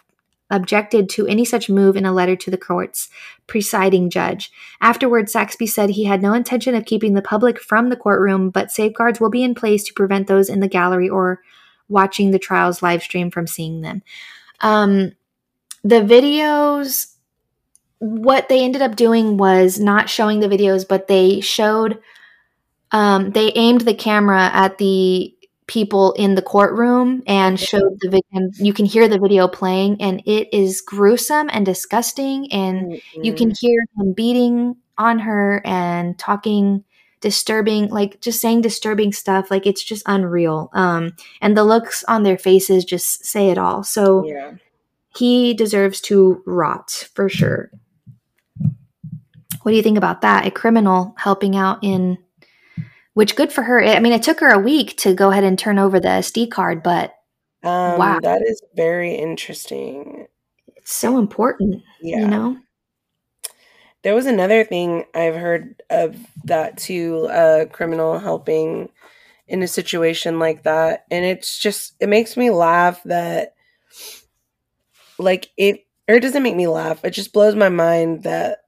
[0.51, 3.09] objected to any such move in a letter to the court's
[3.47, 4.51] presiding judge.
[4.81, 8.71] Afterwards, Saxby said he had no intention of keeping the public from the courtroom, but
[8.71, 11.41] safeguards will be in place to prevent those in the gallery or
[11.89, 14.01] watching the trials live stream from seeing them.
[14.61, 15.11] Um,
[15.83, 17.13] the videos,
[17.99, 21.99] what they ended up doing was not showing the videos, but they showed,
[22.91, 25.35] um, they aimed the camera at the
[25.67, 28.23] people in the courtroom and showed the video.
[28.33, 32.51] and You can hear the video playing, and it is gruesome and disgusting.
[32.51, 33.23] And mm-hmm.
[33.23, 36.83] you can hear him beating on her and talking
[37.23, 39.49] disturbing, like just saying disturbing stuff.
[39.49, 40.69] Like it's just unreal.
[40.73, 43.81] Um, and the looks on their faces just say it all.
[43.81, 44.51] So yeah.
[45.15, 47.71] he deserves to rot for sure.
[49.61, 50.45] What do you think about that?
[50.45, 52.17] A criminal helping out in
[53.13, 53.81] which good for her.
[53.81, 56.51] I mean, it took her a week to go ahead and turn over the SD
[56.51, 57.15] card, but
[57.63, 60.27] um, wow, that is very interesting.
[60.75, 62.19] It's so important, yeah.
[62.19, 62.57] you know.
[64.03, 68.89] There was another thing I've heard of that too, a criminal helping
[69.47, 73.55] in a situation like that, and it's just it makes me laugh that
[75.17, 77.03] like it or it doesn't make me laugh.
[77.03, 78.63] It just blows my mind that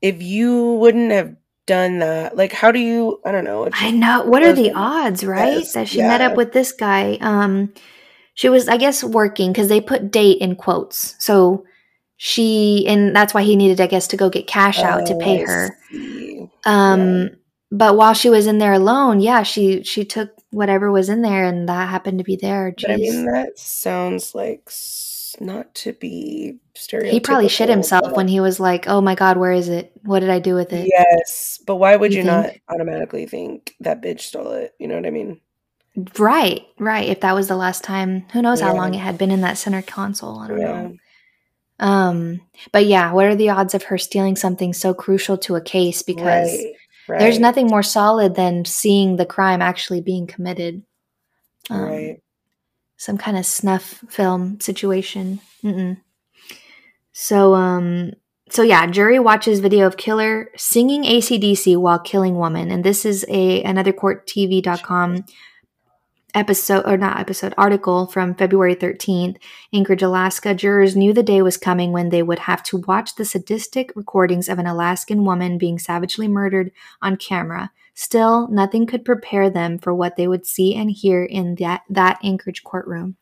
[0.00, 1.36] if you wouldn't have
[1.66, 2.36] done that?
[2.36, 3.20] Like, how do you?
[3.24, 3.68] I don't know.
[3.72, 4.24] I know.
[4.24, 5.58] What are the odds, right?
[5.58, 6.08] Yes, that she yeah.
[6.08, 7.18] met up with this guy.
[7.20, 7.72] Um,
[8.34, 11.14] she was, I guess, working because they put date in quotes.
[11.18, 11.64] So
[12.16, 15.16] she, and that's why he needed, I guess, to go get cash out oh, to
[15.18, 15.78] pay I her.
[15.90, 16.50] See.
[16.64, 17.28] Um, yeah.
[17.70, 21.44] but while she was in there alone, yeah, she she took whatever was in there,
[21.44, 22.72] and that happened to be there.
[22.72, 22.92] Jeez.
[22.92, 24.70] I mean, that sounds like
[25.40, 27.10] not to be stereotypical.
[27.10, 29.92] He probably shit himself when he was like, "Oh my god, where is it?
[30.02, 33.74] What did I do with it?" Yes, but why would you, you not automatically think
[33.80, 34.74] that bitch stole it?
[34.78, 35.40] You know what I mean?
[36.18, 37.08] Right, right.
[37.08, 38.68] If that was the last time, who knows yeah.
[38.68, 40.40] how long it had been in that center console?
[40.40, 40.66] I don't yeah.
[40.66, 40.96] know.
[41.80, 42.40] Um,
[42.72, 46.02] but yeah, what are the odds of her stealing something so crucial to a case?
[46.02, 46.74] Because right,
[47.08, 47.18] right.
[47.20, 50.82] there's nothing more solid than seeing the crime actually being committed.
[51.70, 52.20] Um, right
[53.04, 55.40] some kind of snuff film situation.
[55.62, 56.00] Mm-mm.
[57.12, 58.12] So, um,
[58.50, 63.24] so yeah, jury watches video of killer singing ACDC while killing woman, and this is
[63.28, 65.24] a another courttv.com
[66.34, 69.36] episode or not episode article from February 13th,
[69.72, 70.54] Anchorage, Alaska.
[70.54, 74.48] Jurors knew the day was coming when they would have to watch the sadistic recordings
[74.48, 77.70] of an Alaskan woman being savagely murdered on camera.
[77.94, 82.18] Still, nothing could prepare them for what they would see and hear in that, that
[82.24, 83.16] Anchorage courtroom.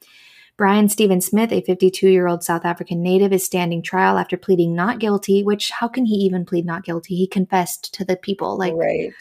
[0.56, 4.74] Brian Steven Smith, a 52 year old South African native, is standing trial after pleading
[4.74, 7.16] not guilty, which, how can he even plead not guilty?
[7.16, 8.56] He confessed to the people.
[8.56, 9.12] Like, right.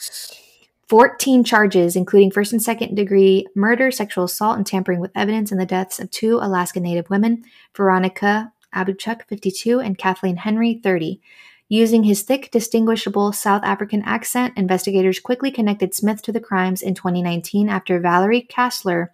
[0.91, 5.58] 14 charges, including first and second degree murder, sexual assault, and tampering with evidence in
[5.58, 11.21] the deaths of two Alaska Native women, Veronica Abouchuk, 52, and Kathleen Henry, 30.
[11.69, 16.93] Using his thick, distinguishable South African accent, investigators quickly connected Smith to the crimes in
[16.93, 19.13] 2019 after Valerie Kessler.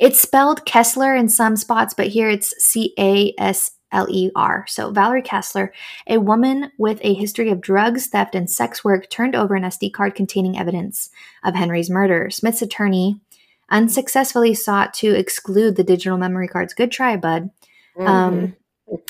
[0.00, 4.64] It's spelled Kessler in some spots, but here it's C A S L E R.
[4.68, 5.72] So, Valerie Kessler,
[6.06, 9.92] a woman with a history of drugs, theft, and sex work, turned over an SD
[9.92, 11.10] card containing evidence
[11.42, 12.30] of Henry's murder.
[12.30, 13.20] Smith's attorney
[13.70, 16.74] unsuccessfully sought to exclude the digital memory cards.
[16.74, 17.50] Good try, bud.
[17.96, 18.06] Mm-hmm.
[18.06, 18.56] Um,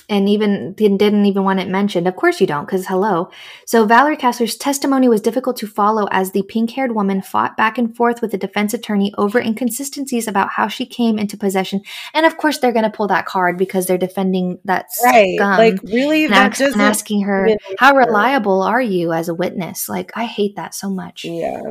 [0.09, 2.07] and even didn't even want it mentioned.
[2.07, 3.31] Of course you don't, because hello.
[3.64, 7.95] So Valerie Kessler's testimony was difficult to follow as the pink-haired woman fought back and
[7.95, 11.81] forth with the defense attorney over inconsistencies about how she came into possession.
[12.12, 15.37] And of course they're going to pull that card because they're defending that right.
[15.37, 19.88] Scum like really, and, ask, and asking her, "How reliable are you as a witness?"
[19.88, 21.25] Like I hate that so much.
[21.25, 21.62] Yeah.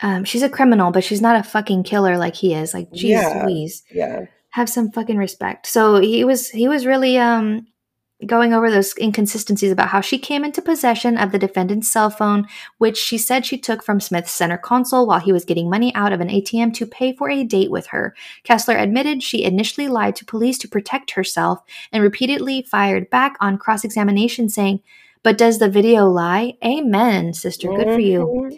[0.00, 2.74] Um, she's a criminal, but she's not a fucking killer like he is.
[2.74, 3.44] Like, jeez yeah.
[3.44, 3.84] Louise.
[3.90, 5.66] Yeah have some fucking respect.
[5.66, 7.66] So he was he was really um
[8.26, 12.46] going over those inconsistencies about how she came into possession of the defendant's cell phone,
[12.78, 16.12] which she said she took from Smith's center console while he was getting money out
[16.12, 18.14] of an ATM to pay for a date with her.
[18.44, 21.60] Kessler admitted she initially lied to police to protect herself
[21.90, 24.80] and repeatedly fired back on cross examination, saying,
[25.24, 26.54] But does the video lie?
[26.64, 27.68] Amen, sister.
[27.68, 28.50] Good for you.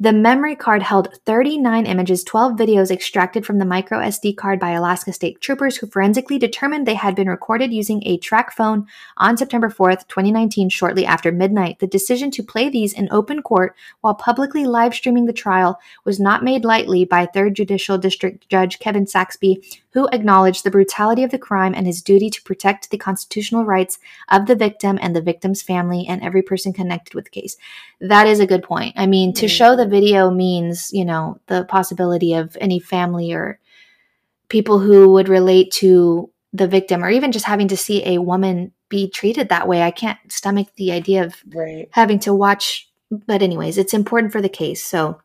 [0.00, 4.70] The memory card held 39 images, 12 videos extracted from the micro SD card by
[4.70, 9.68] Alaska State Troopers who forensically determined they had been recorded using a TracFone on September
[9.68, 11.80] 4th, 2019, shortly after midnight.
[11.80, 16.20] The decision to play these in open court while publicly live streaming the trial was
[16.20, 19.60] not made lightly by 3rd Judicial District Judge Kevin Saxby,
[19.98, 23.98] who acknowledged the brutality of the crime and his duty to protect the constitutional rights
[24.28, 27.56] of the victim and the victim's family and every person connected with the case.
[28.00, 28.94] That is a good point.
[28.96, 33.58] I mean, to show the video means, you know, the possibility of any family or
[34.48, 38.72] people who would relate to the victim or even just having to see a woman
[38.88, 39.82] be treated that way.
[39.82, 41.88] I can't stomach the idea of Right.
[41.90, 42.88] having to watch.
[43.10, 44.84] But, anyways, it's important for the case.
[44.84, 45.20] So,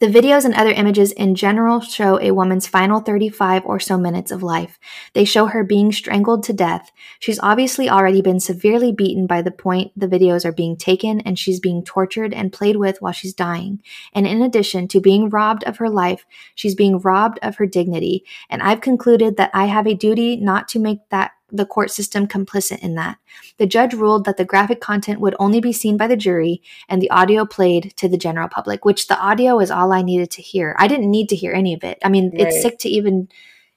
[0.00, 4.30] the videos and other images in general show a woman's final 35 or so minutes
[4.30, 4.78] of life.
[5.12, 6.90] They show her being strangled to death.
[7.18, 11.38] She's obviously already been severely beaten by the point the videos are being taken, and
[11.38, 13.82] she's being tortured and played with while she's dying.
[14.14, 16.24] And in addition to being robbed of her life,
[16.54, 18.24] she's being robbed of her dignity.
[18.48, 22.26] And I've concluded that I have a duty not to make that the court system
[22.26, 23.18] complicit in that.
[23.58, 27.00] The judge ruled that the graphic content would only be seen by the jury and
[27.00, 30.42] the audio played to the general public, which the audio is all I needed to
[30.42, 30.74] hear.
[30.78, 31.98] I didn't need to hear any of it.
[32.04, 32.42] I mean, Right.
[32.48, 33.28] it's sick to even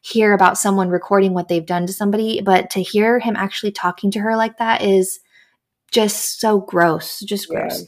[0.02, 4.12] hear about someone recording what they've done to somebody, but to hear him actually talking
[4.12, 5.20] to her like that is
[5.92, 7.62] just so gross, just Yeah.
[7.62, 7.86] gross.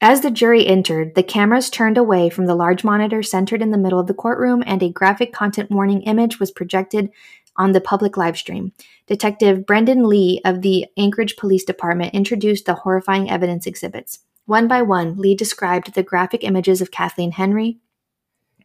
[0.00, 3.78] As the jury entered, the cameras turned away from the large monitor centered in the
[3.78, 7.10] middle of the courtroom, and a graphic content warning image was projected
[7.56, 8.72] on the public live stream.
[9.06, 14.20] Detective Brendan Lee of the Anchorage Police Department introduced the horrifying evidence exhibits.
[14.46, 17.78] One by one, Lee described the graphic images of Kathleen Henry,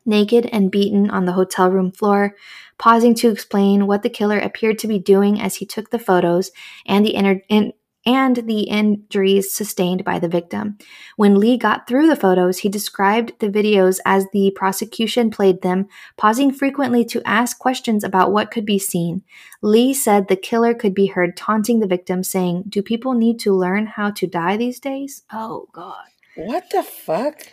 [0.05, 2.35] naked and beaten on the hotel room floor,
[2.77, 6.51] pausing to explain what the killer appeared to be doing as he took the photos
[6.85, 7.73] and the inner in,
[8.09, 10.79] and the injuries sustained by the victim.
[11.15, 15.87] When Lee got through the photos, he described the videos as the prosecution played them,
[16.17, 19.21] pausing frequently to ask questions about what could be seen.
[19.61, 23.53] Lee said the killer could be heard taunting the victim, saying, Do people need to
[23.53, 25.21] learn how to die these days?
[25.31, 26.07] Oh, God.
[26.35, 27.43] What the fuck?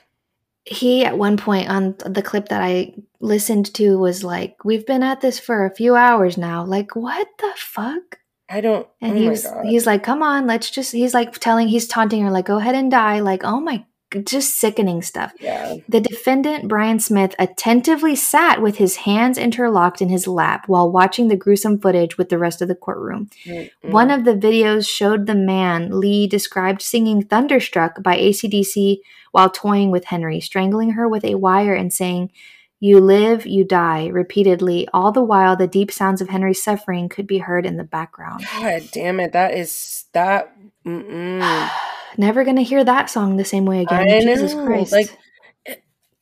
[0.64, 5.02] He, at one point on the clip that I listened to, was like, We've been
[5.02, 6.64] at this for a few hours now.
[6.64, 8.20] Like, what the fuck?
[8.48, 8.86] I don't.
[9.00, 9.64] And oh he my was, God.
[9.66, 12.74] he's like, come on, let's just, he's like telling, he's taunting her, like, go ahead
[12.74, 13.20] and die.
[13.20, 13.84] Like, oh my,
[14.24, 15.32] just sickening stuff.
[15.40, 15.76] yeah.
[15.88, 21.28] The defendant, Brian Smith, attentively sat with his hands interlocked in his lap while watching
[21.28, 23.28] the gruesome footage with the rest of the courtroom.
[23.44, 23.70] Mm-mm.
[23.82, 28.98] One of the videos showed the man Lee described singing Thunderstruck by ACDC
[29.32, 32.30] while toying with Henry, strangling her with a wire and saying,
[32.78, 37.26] You live, you die, repeatedly, all the while the deep sounds of Henry's suffering could
[37.26, 38.44] be heard in the background.
[38.52, 39.32] God damn it!
[39.32, 40.54] That is that.
[40.86, 41.70] Mm-mm.
[42.18, 44.08] Never gonna hear that song the same way again.
[44.08, 44.66] I Jesus know.
[44.66, 44.92] Christ.
[44.92, 45.18] Like,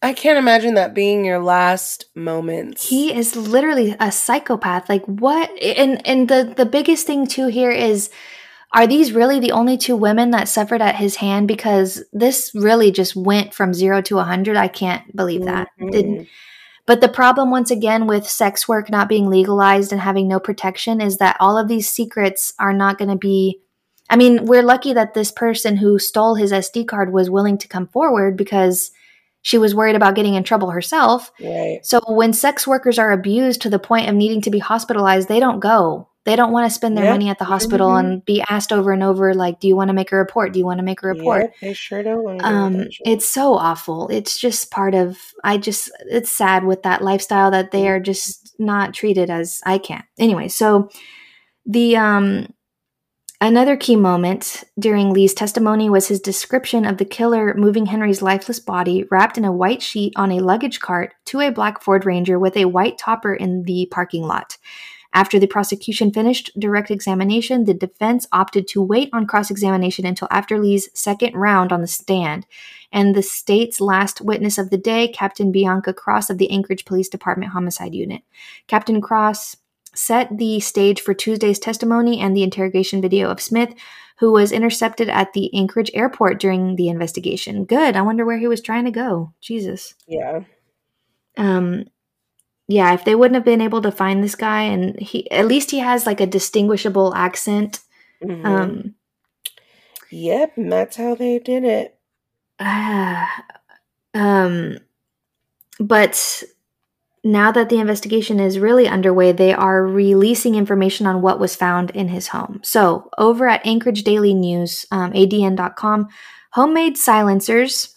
[0.02, 2.88] I can't imagine that being your last moments.
[2.88, 4.88] he is literally a psychopath.
[4.88, 8.10] Like what and and the the biggest thing too here is
[8.74, 11.46] are these really the only two women that suffered at his hand?
[11.46, 14.56] Because this really just went from zero to a hundred.
[14.56, 15.68] I can't believe that.
[15.78, 16.26] Didn't Mhm.
[16.86, 21.00] But the problem, once again, with sex work not being legalized and having no protection
[21.00, 23.60] is that all of these secrets are not going to be.
[24.10, 27.68] I mean, we're lucky that this person who stole his SD card was willing to
[27.68, 28.90] come forward because
[29.40, 31.32] she was worried about getting in trouble herself.
[31.40, 31.80] Right.
[31.82, 35.40] So when sex workers are abused to the point of needing to be hospitalized, they
[35.40, 36.08] don't go.
[36.24, 37.12] They don't want to spend their Yep.
[37.12, 38.00] money at the hospital Mhm.
[38.00, 40.52] and be asked over and over, like, do you want to make a report?
[40.52, 41.42] Do you want to make a report?
[41.42, 45.56] Yep, they sure don't want to um it's so awful it's just part of i
[45.58, 50.04] just it's sad with that lifestyle that they are just not treated as i can't.
[50.18, 50.88] anyway so
[51.66, 52.46] the um
[53.40, 58.58] another key moment during lee's testimony was his description of the killer moving henry's lifeless
[58.60, 62.38] body wrapped in a white sheet on a luggage cart to a black ford ranger
[62.38, 64.56] with a white topper in the parking lot
[65.14, 70.26] after the prosecution finished direct examination, the defense opted to wait on cross examination until
[70.30, 72.46] after Lee's second round on the stand.
[72.90, 77.08] And the state's last witness of the day, Captain Bianca Cross of the Anchorage Police
[77.08, 78.22] Department Homicide Unit.
[78.66, 79.56] Captain Cross
[79.94, 83.72] set the stage for Tuesday's testimony and the interrogation video of Smith,
[84.18, 87.64] who was intercepted at the Anchorage airport during the investigation.
[87.64, 87.94] Good.
[87.94, 89.32] I wonder where he was trying to go.
[89.40, 90.40] Jesus Yeah.
[91.36, 91.84] um
[92.68, 95.70] yeah if they wouldn't have been able to find this guy and he at least
[95.70, 97.80] he has like a distinguishable accent
[98.22, 98.44] Mhm.
[98.46, 98.94] um
[100.10, 101.98] yep, and that's how they did it.
[102.60, 103.44] ah,
[104.14, 104.78] um
[105.80, 106.42] but
[107.24, 111.90] now that the investigation is really underway they are releasing information on what was found
[111.90, 116.06] in his home so over at anchorage daily news um, adn.com
[116.52, 117.96] homemade silencers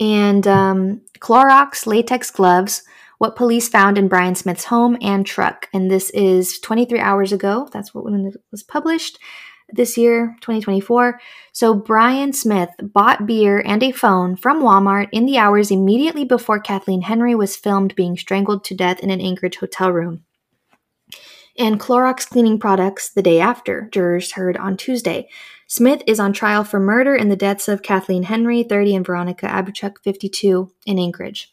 [0.00, 2.82] and um, Clorox latex gloves,
[3.20, 5.68] what police found in Brian Smith's home and truck.
[5.74, 7.68] And this is 23 hours ago.
[7.70, 9.18] That's what when it was published
[9.68, 11.20] this year, 2024.
[11.52, 16.60] So Brian Smith bought beer and a phone from Walmart in the hours immediately before
[16.60, 20.24] Kathleen Henry was filmed being strangled to death in an Anchorage hotel room.
[21.58, 25.28] And Clorox cleaning products the day after, jurors heard on Tuesday.
[25.66, 29.46] Smith is on trial for murder in the deaths of Kathleen Henry, 30, and Veronica
[29.46, 31.52] Abouchuk, 52, in Anchorage.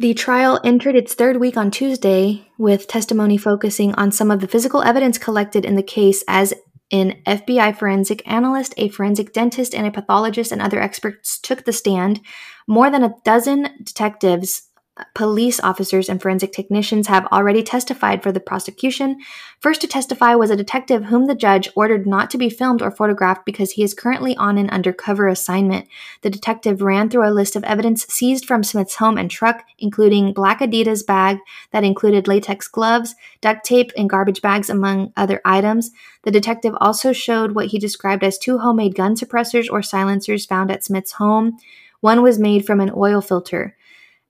[0.00, 4.48] The trial entered its third week on Tuesday, with testimony focusing on some of the
[4.48, 6.54] physical evidence collected in the case, as
[6.90, 11.72] an FBI forensic analyst, a forensic dentist, and a pathologist and other experts took the
[11.74, 12.22] stand.
[12.66, 14.69] More than a dozen detectives
[15.14, 19.18] police officers and forensic technicians have already testified for the prosecution.
[19.60, 22.90] First to testify was a detective whom the judge ordered not to be filmed or
[22.90, 25.86] photographed because he is currently on an undercover assignment.
[26.22, 30.32] The detective ran through a list of evidence seized from Smith's home and truck, including
[30.32, 31.38] black Adidas bag
[31.72, 35.90] that included latex gloves, duct tape, and garbage bags, among other items.
[36.22, 40.70] The detective also showed what he described as two homemade gun suppressors or silencers found
[40.70, 41.58] at Smith's home.
[42.00, 43.76] One was made from an oil filter.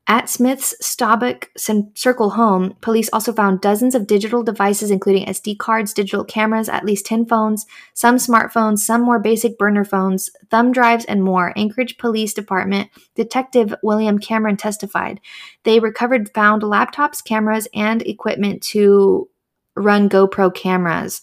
[0.07, 1.51] At Smith's Staubach
[1.95, 6.85] Circle home, police also found dozens of digital devices, including SD cards, digital cameras, at
[6.85, 11.53] least 10 phones, some smartphones, some more basic burner phones, thumb drives, and more.
[11.57, 15.21] Anchorage Police Department Detective William Cameron testified.
[15.63, 19.29] They recovered found laptops, cameras, and equipment to
[19.77, 21.23] run GoPro cameras.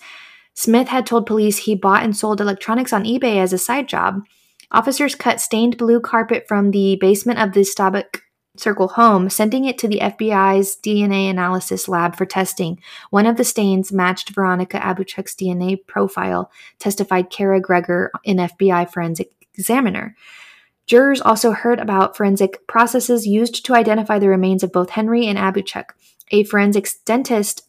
[0.53, 4.21] Smith had told police he bought and sold electronics on eBay as a side job.
[4.71, 8.21] Officers cut stained blue carpet from the basement of the Staubach
[8.57, 12.81] Circle home, sending it to the FBI's DNA analysis lab for testing.
[13.11, 19.31] One of the stains matched Veronica Abouchuk's DNA profile, testified Kara Greger, an FBI forensic
[19.53, 20.15] examiner.
[20.87, 25.37] Jurors also heard about forensic processes used to identify the remains of both Henry and
[25.37, 25.89] Abouchuk.
[26.31, 27.66] A forensics dentist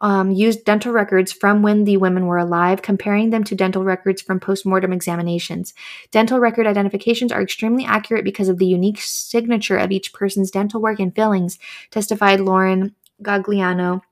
[0.00, 4.22] um, used dental records from when the women were alive, comparing them to dental records
[4.22, 5.74] from postmortem examinations.
[6.10, 10.80] Dental record identifications are extremely accurate because of the unique signature of each person's dental
[10.80, 11.58] work and fillings,
[11.90, 14.02] testified Lauren Gagliano,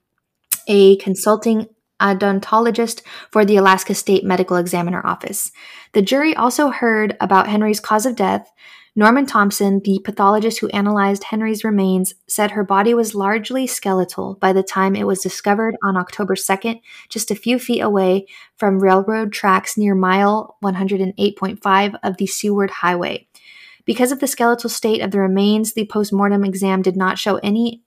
[0.66, 1.68] a consulting
[2.00, 5.50] odontologist for the Alaska State Medical Examiner Office.
[5.94, 8.52] The jury also heard about Henry's cause of death,
[8.98, 14.52] Norman Thompson, the pathologist who analyzed Henry's remains, said her body was largely skeletal by
[14.52, 18.26] the time it was discovered on October 2nd, just a few feet away
[18.56, 23.28] from railroad tracks near mile 108.5 of the Seward Highway.
[23.84, 27.84] Because of the skeletal state of the remains, the postmortem exam did not show any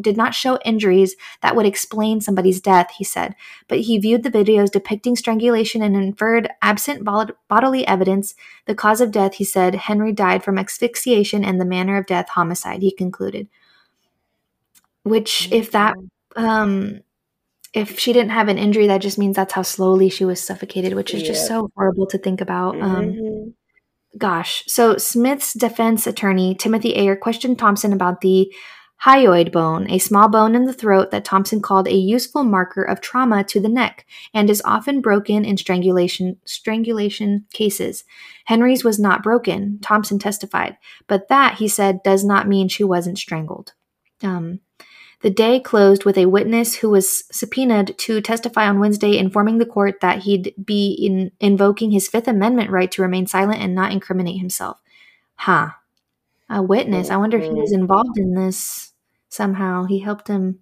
[0.00, 3.34] did not show injuries that would explain somebody's death, he said,
[3.68, 7.04] but he viewed the videos depicting strangulation and inferred, absent
[7.48, 8.34] bodily evidence,
[8.66, 12.28] the cause of death, he said, Henry died from asphyxiation and the manner of death,
[12.30, 13.48] homicide, he concluded.
[15.02, 15.96] Which, if that,
[16.36, 17.00] um,
[17.74, 20.94] if she didn't have an injury, that just means that's how slowly she was suffocated,
[20.94, 22.80] which is just so horrible to think about.
[22.80, 23.48] Um, mm-hmm.
[24.16, 24.64] Gosh.
[24.66, 28.52] So Smith's defense attorney, Timothy Ayer, questioned Thompson about the
[29.04, 33.00] hyoid bone, a small bone in the throat that Thompson called a useful marker of
[33.00, 38.04] trauma to the neck and is often broken in strangulation strangulation cases.
[38.46, 40.76] Henry's was not broken, Thompson testified,
[41.06, 43.72] but that, he said, does not mean she wasn't strangled.
[44.22, 44.60] Um,
[45.20, 49.66] the day closed with a witness who was subpoenaed to testify on Wednesday, informing the
[49.66, 53.90] court that he'd be in, invoking his Fifth Amendment right to remain silent and not
[53.90, 54.80] incriminate himself.
[55.34, 55.70] Huh.
[56.50, 57.10] A witness.
[57.10, 57.82] I wonder if he was mm-hmm.
[57.82, 58.92] involved in this
[59.28, 59.84] somehow.
[59.84, 60.60] He helped him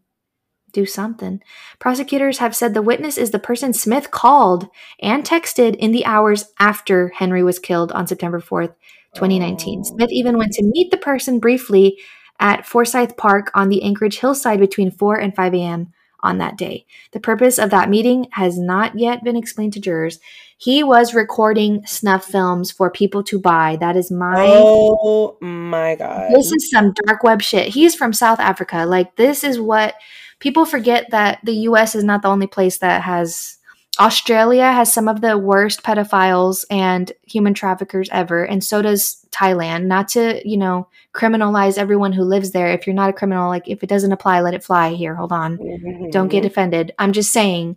[0.73, 1.41] do something.
[1.79, 4.69] Prosecutors have said the witness is the person Smith called
[5.01, 8.75] and texted in the hours after Henry was killed on September 4th,
[9.15, 9.81] 2019.
[9.81, 9.83] Oh.
[9.85, 11.99] Smith even went to meet the person briefly
[12.39, 15.93] at Forsyth Park on the Anchorage hillside between 4 and 5 a.m.
[16.21, 16.85] on that day.
[17.13, 20.19] The purpose of that meeting has not yet been explained to jurors.
[20.59, 23.77] He was recording snuff films for people to buy.
[23.81, 26.33] That is my Oh my god.
[26.33, 27.69] This is some dark web shit.
[27.69, 28.87] He's from South Africa.
[28.87, 29.95] Like this is what
[30.39, 33.59] people forget that the US is not the only place that has
[33.99, 39.87] Australia has some of the worst pedophiles and human traffickers ever, and so does Thailand.
[39.87, 42.69] Not to, you know, criminalize everyone who lives there.
[42.69, 45.15] If you're not a criminal, like if it doesn't apply, let it fly here.
[45.15, 45.57] Hold on.
[45.57, 46.11] Mm-hmm.
[46.11, 46.93] Don't get offended.
[46.99, 47.77] I'm just saying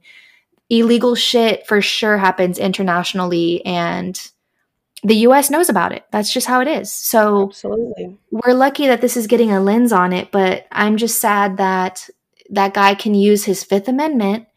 [0.69, 4.31] illegal shit for sure happens internationally and
[5.03, 6.03] the US knows about it.
[6.11, 6.93] That's just how it is.
[6.93, 8.17] So Absolutely.
[8.31, 12.09] We're lucky that this is getting a lens on it, but I'm just sad that
[12.49, 14.47] that guy can use his 5th amendment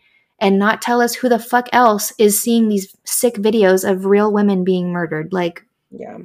[0.40, 4.32] and not tell us who the fuck else is seeing these sick videos of real
[4.32, 5.32] women being murdered.
[5.32, 6.18] Like Yeah.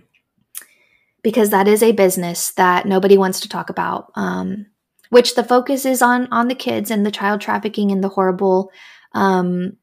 [1.22, 4.12] Because that is a business that nobody wants to talk about.
[4.16, 4.68] Um
[5.10, 8.72] which the focus is on on the kids and the child trafficking and the horrible
[9.14, 9.78] um,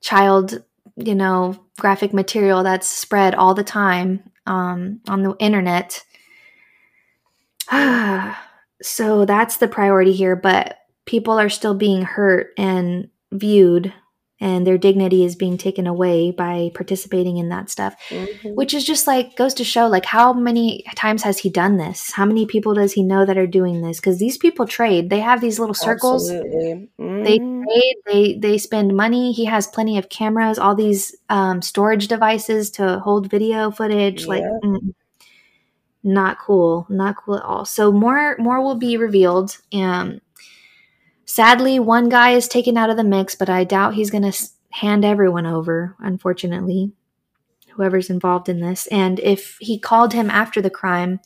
[0.00, 0.62] child,
[0.96, 6.04] you know, graphic material that's spread all the time um, on the internet.
[8.82, 13.92] so that's the priority here, but people are still being hurt and viewed
[14.40, 18.50] and their dignity is being taken away by participating in that stuff mm-hmm.
[18.50, 22.10] which is just like goes to show like how many times has he done this?
[22.12, 24.00] How many people does he know that are doing this?
[24.00, 25.10] Because these people trade.
[25.10, 26.30] They have these little circles.
[26.30, 27.22] Mm-hmm.
[27.22, 27.94] they trade.
[28.06, 29.32] They they spend money.
[29.32, 34.28] He has plenty of cameras all these um, storage devices to hold video footage yeah.
[34.28, 34.94] like mm,
[36.02, 36.86] not cool.
[36.88, 37.64] Not cool at all.
[37.64, 40.20] So more more will be revealed um
[41.34, 44.48] Sadly, one guy is taken out of the mix, but I doubt he's going to
[44.70, 46.92] hand everyone over, unfortunately,
[47.72, 48.86] whoever's involved in this.
[48.86, 51.18] And if he called him after the crime,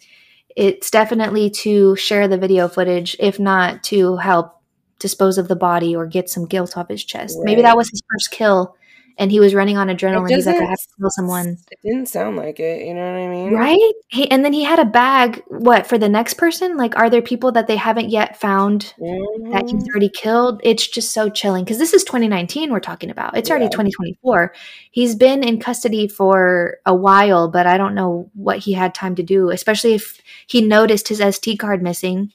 [0.56, 4.62] it's definitely to share the video footage, if not to help
[4.98, 7.36] dispose of the body or get some guilt off his chest.
[7.36, 7.44] Right.
[7.44, 8.77] Maybe that was his first kill
[9.18, 10.30] and he was running on adrenaline.
[10.30, 11.58] He's like, I have to kill someone.
[11.70, 12.86] It didn't sound like it.
[12.86, 13.52] You know what I mean?
[13.52, 13.92] Right?
[14.06, 15.42] He, and then he had a bag.
[15.48, 16.76] What for the next person?
[16.76, 19.50] Like, are there people that they haven't yet found mm-hmm.
[19.50, 20.60] that he's already killed?
[20.62, 23.36] It's just so chilling because this is 2019 we're talking about.
[23.36, 24.54] It's already 2024.
[24.92, 29.16] He's been in custody for a while, but I don't know what he had time
[29.16, 29.50] to do.
[29.50, 32.32] Especially if he noticed his SD card missing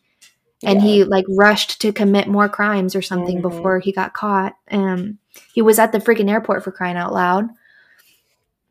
[0.63, 0.87] and yeah.
[0.87, 3.49] he like rushed to commit more crimes or something mm-hmm.
[3.49, 4.55] before he got caught.
[4.71, 5.19] Um,
[5.53, 7.49] he was at the freaking airport for crying out loud.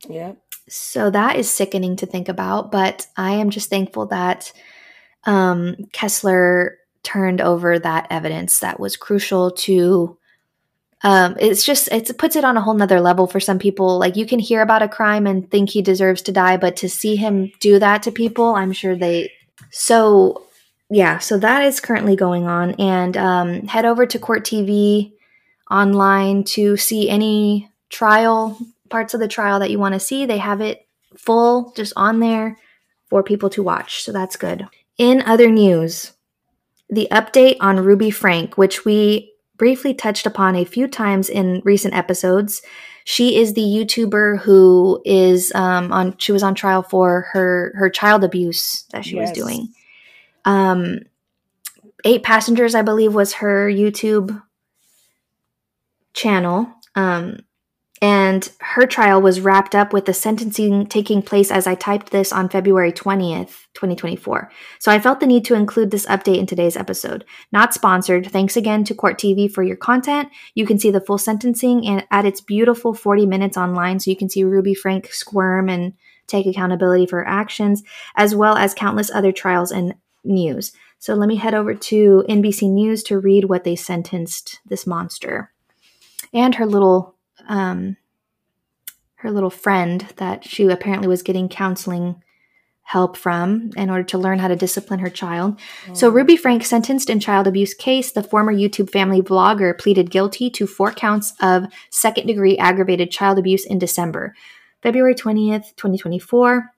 [0.09, 0.33] Yeah.
[0.69, 4.53] So that is sickening to think about, but I am just thankful that
[5.25, 10.17] um, Kessler turned over that evidence that was crucial to
[11.05, 14.15] um, it's just it puts it on a whole nother level for some people like
[14.15, 17.17] you can hear about a crime and think he deserves to die but to see
[17.17, 19.33] him do that to people i'm sure they
[19.71, 20.47] so
[20.93, 22.73] yeah, so that is currently going on.
[22.73, 25.13] And um, head over to Court TV
[25.71, 28.59] online to see any trial
[28.91, 30.27] parts of the trial that you want to see.
[30.27, 30.87] They have it
[31.17, 32.59] full just on there
[33.09, 34.03] for people to watch.
[34.03, 34.69] So that's good.
[34.99, 36.13] In other news,
[36.91, 41.95] the update on Ruby Frank, which we briefly touched upon a few times in recent
[41.95, 42.61] episodes.
[43.05, 46.19] She is the YouTuber who is um, on.
[46.19, 49.31] She was on trial for her her child abuse that she yes.
[49.31, 49.69] was doing.
[50.45, 51.01] Um,
[52.05, 54.43] Eight Passengers, I believe, was her YouTube
[56.15, 56.69] channel.
[56.95, 57.39] Um,
[58.03, 62.33] and her trial was wrapped up with the sentencing taking place as I typed this
[62.33, 64.51] on February 20th, 2024.
[64.81, 67.25] So I felt the need to include this update in today's episode.
[67.53, 68.27] Not sponsored.
[68.27, 70.31] Thanks again to Court TV for your content.
[70.57, 74.17] You can see the full sentencing and at its beautiful 40 minutes online so you
[74.17, 75.93] can see Ruby Frank squirm and
[76.27, 77.85] take accountability for her actions,
[78.17, 79.95] as well as countless other trials and
[80.25, 80.73] news.
[80.99, 85.53] So let me head over to NBC News to read what they sentenced this monster
[86.33, 87.17] and her little
[87.49, 87.97] um,
[89.17, 92.23] her little friend that she apparently was getting counseling
[92.83, 95.59] help from in order to learn how to discipline her child.
[95.87, 95.97] Mm.
[95.97, 100.51] So Ruby Frank sentenced in child abuse case, the former YouTube family vlogger pleaded guilty
[100.51, 104.35] to four counts of second degree aggravated child abuse in December.
[104.83, 106.72] February 20th, 2024.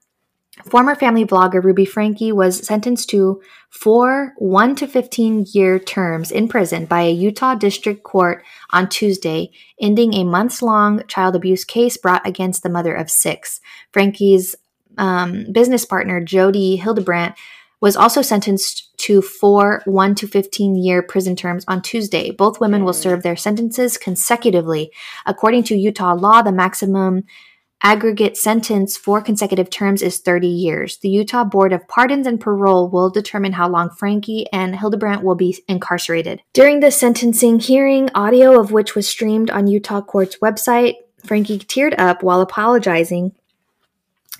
[0.63, 6.49] Former family blogger Ruby Franke was sentenced to four 1 to 15 year terms in
[6.49, 9.51] prison by a Utah district court on Tuesday,
[9.81, 13.61] ending a months long child abuse case brought against the mother of six.
[13.93, 14.55] Franke's
[14.97, 17.35] um, business partner, Jodi Hildebrandt,
[17.81, 22.31] was also sentenced to four 1 to 15 year prison terms on Tuesday.
[22.31, 24.93] Both women will serve their sentences consecutively.
[25.27, 27.25] According to Utah law, the maximum
[27.85, 30.97] aggregate sentence for consecutive terms is 30 years.
[30.97, 35.35] The Utah Board of Pardons and Parole will determine how long Franke and Hildebrandt will
[35.35, 36.43] be incarcerated.
[36.55, 41.95] During the sentencing hearing, audio of which was streamed on Utah Court's website, Franke teared
[41.99, 43.33] up while apologizing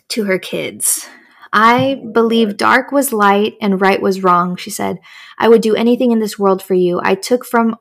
[0.09, 1.07] to her kids.
[1.53, 4.99] I believe dark was light and right was wrong, she said.
[5.39, 7.01] I would do anything in this world for you.
[7.05, 7.77] I took from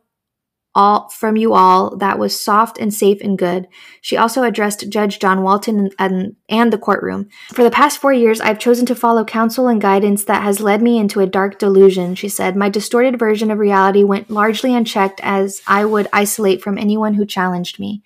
[0.75, 3.67] all from you all that was soft and safe and good.
[4.01, 7.29] She also addressed Judge John Walton and, and, and, the courtroom.
[7.53, 10.81] For the past four years, I've chosen to follow counsel and guidance that has led
[10.81, 12.55] me into a dark delusion, she said.
[12.55, 17.25] My distorted version of reality went largely unchecked as I would isolate from anyone who
[17.25, 18.01] challenged me.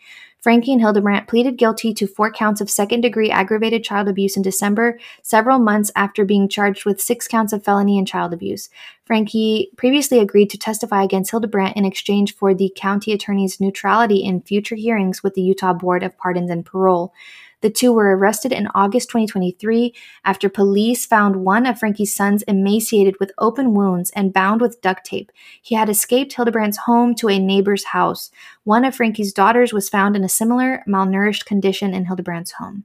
[0.47, 4.43] Franke and Hildebrandt pleaded guilty to four counts of second degree aggravated child abuse in
[4.43, 8.69] December, several months after being charged with six counts of felony and child abuse.
[9.07, 14.41] Franke previously agreed to testify against Hildebrandt in exchange for the county attorney's neutrality in
[14.41, 17.13] future hearings with the Utah Board of Pardons and Parole.
[17.61, 19.95] The two were arrested in August 2023
[20.25, 25.05] after police found one of Franke's sons emaciated with open wounds and bound with duct
[25.05, 25.31] tape.
[25.61, 28.29] He had escaped Hildebrandt's home to a neighbor's house.
[28.65, 32.83] One of Franke's daughters was found in a similar malnourished condition in Hildebrandt's home.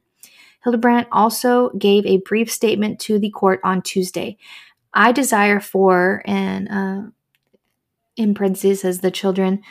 [0.62, 4.38] Hildebrandt also gave a brief statement to the court on Tuesday.
[4.94, 7.10] I desire for, and uh,
[8.16, 9.62] in parentheses says the children,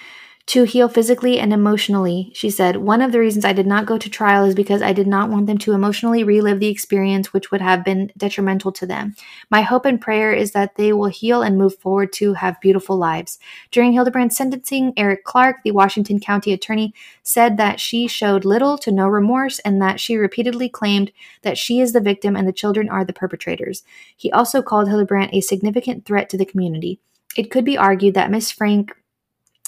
[0.52, 2.30] to heal physically and emotionally.
[2.34, 4.92] She said, One of the reasons I did not go to trial is because I
[4.92, 8.86] did not want them to emotionally relive the experience, which would have been detrimental to
[8.86, 9.16] them.
[9.50, 12.98] My hope and prayer is that they will heal and move forward to have beautiful
[12.98, 13.40] lives.
[13.72, 16.94] During Hildebrandt's sentencing, Eric Clark, the Washington County attorney,
[17.24, 21.80] said that she showed little to no remorse and that she repeatedly claimed that she
[21.80, 23.84] is the victim and the children are the perpetrators.
[24.18, 27.00] He also called Hildebrandt a significant threat to the community.
[27.38, 28.92] It could be argued that Miss Frank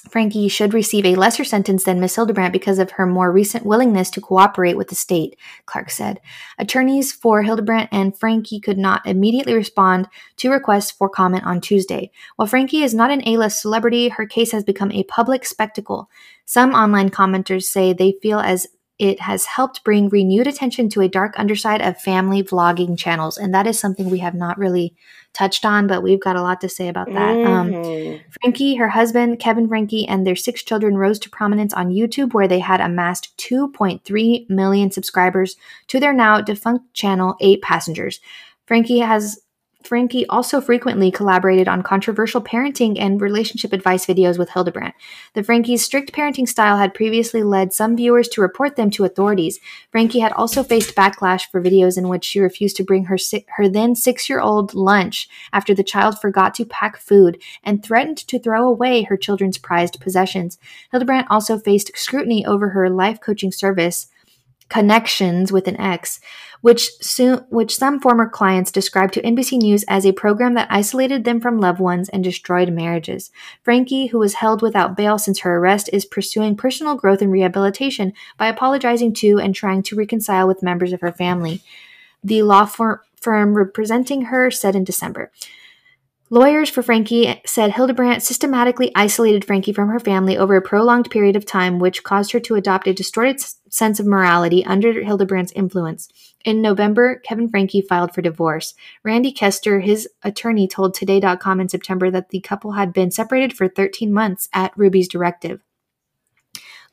[0.10, 4.10] Franke should receive a lesser sentence than Miss Hildebrandt because of her more recent willingness
[4.12, 6.20] to cooperate with the state, Clark said.
[6.60, 12.12] Attorneys for Hildebrandt and Franke could not immediately respond to requests for comment on Tuesday.
[12.36, 16.10] While Franke is not an A list celebrity, her case has become a public spectacle.
[16.45, 18.68] Some online commenters say they feel as
[19.00, 23.38] it has helped bring renewed attention to a dark underside of family vlogging channels.
[23.38, 24.96] And that is something we have not really
[25.34, 27.46] touched on, but we've got a lot to say about that.
[27.46, 28.14] Um, mm-hmm.
[28.14, 32.34] Um, Franke, her husband, Kevin Franke, and their six children rose to prominence on YouTube,
[32.34, 35.56] where they had amassed 2.3 million subscribers
[35.88, 38.20] to their now defunct channel, Eight Passengers.
[38.68, 39.39] Franke has
[39.84, 44.95] Franke also frequently collaborated on controversial parenting and relationship advice videos with Hildebrandt.
[45.34, 49.59] The Franke's strict parenting style had previously led some viewers to report them to authorities.
[49.91, 53.45] Franke had also faced backlash for videos in which she refused to bring her si-
[53.57, 58.67] her then 6-year-old lunch after the child forgot to pack food and threatened to throw
[58.67, 60.57] away her children's prized possessions.
[60.91, 64.07] Hildebrandt also faced scrutiny over her life coaching service
[64.70, 66.20] connections with an X,
[66.61, 71.26] which soon, which some former clients described to NBC News as a program that isolated
[71.26, 73.32] them from loved ones and destroyed marriages.
[73.64, 78.14] Franke, who was held without bail since her arrest, is pursuing personal growth and rehabilitation
[78.38, 81.61] by apologizing to and trying to reconcile with members of her family.
[82.24, 85.32] The law firm representing her said in December.
[86.30, 91.36] Lawyers for Franke said Hildebrandt systematically isolated Franke from her family over a prolonged period
[91.36, 96.07] of time, which caused her to adopt a distorted sense of morality under Hildebrandt's influence.
[96.43, 98.74] In November, Kevin Franke filed for divorce.
[99.03, 103.67] Randy Kester, his attorney, told Today.com in September that the couple had been separated for
[103.67, 105.61] 13 months at Ruby's directive.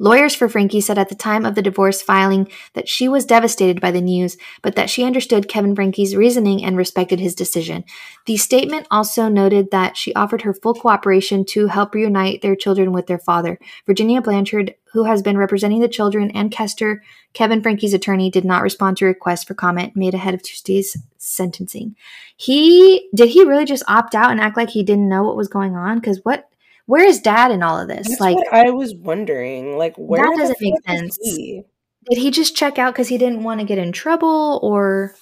[0.03, 3.83] Lawyers for Franke said at the time of the divorce filing that she was devastated
[3.83, 7.85] by the news, but that she understood Kevin Franke's reasoning and respected his decision.
[8.25, 12.93] The statement also noted that she offered her full cooperation to help reunite their children
[12.93, 13.59] with their father.
[13.85, 17.03] Virginia Blanchard, who has been representing the children, and Kester,
[17.35, 21.95] Kevin Franke's attorney, did not respond to requests for comment made ahead of Tuesday's sentencing.
[22.37, 25.49] He did he really just opt out and act like he didn't know what was
[25.49, 25.99] going on?
[25.99, 26.50] Because what
[26.91, 28.09] where is dad in all of this?
[28.09, 29.79] That's like I was wondering.
[29.79, 31.17] Like where that doesn't make sense.
[31.23, 31.63] He?
[32.11, 35.15] Did he just check out because he didn't want to get in trouble or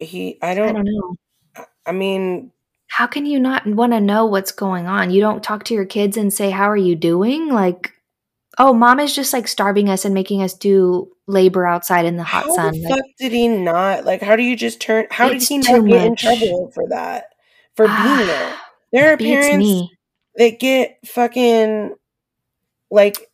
[0.00, 1.64] he I don't, I don't know.
[1.86, 2.50] I mean
[2.88, 5.12] how can you not want to know what's going on?
[5.12, 7.52] You don't talk to your kids and say, How are you doing?
[7.52, 7.92] Like,
[8.58, 12.24] oh, mom is just like starving us and making us do labor outside in the
[12.24, 12.72] hot how sun.
[12.72, 14.04] The like, fuck did he not?
[14.04, 17.26] Like, how do you just turn how did he not get in trouble for that?
[17.76, 18.54] For being there?
[18.92, 19.88] There are parents me
[20.40, 21.94] that get fucking
[22.90, 23.30] like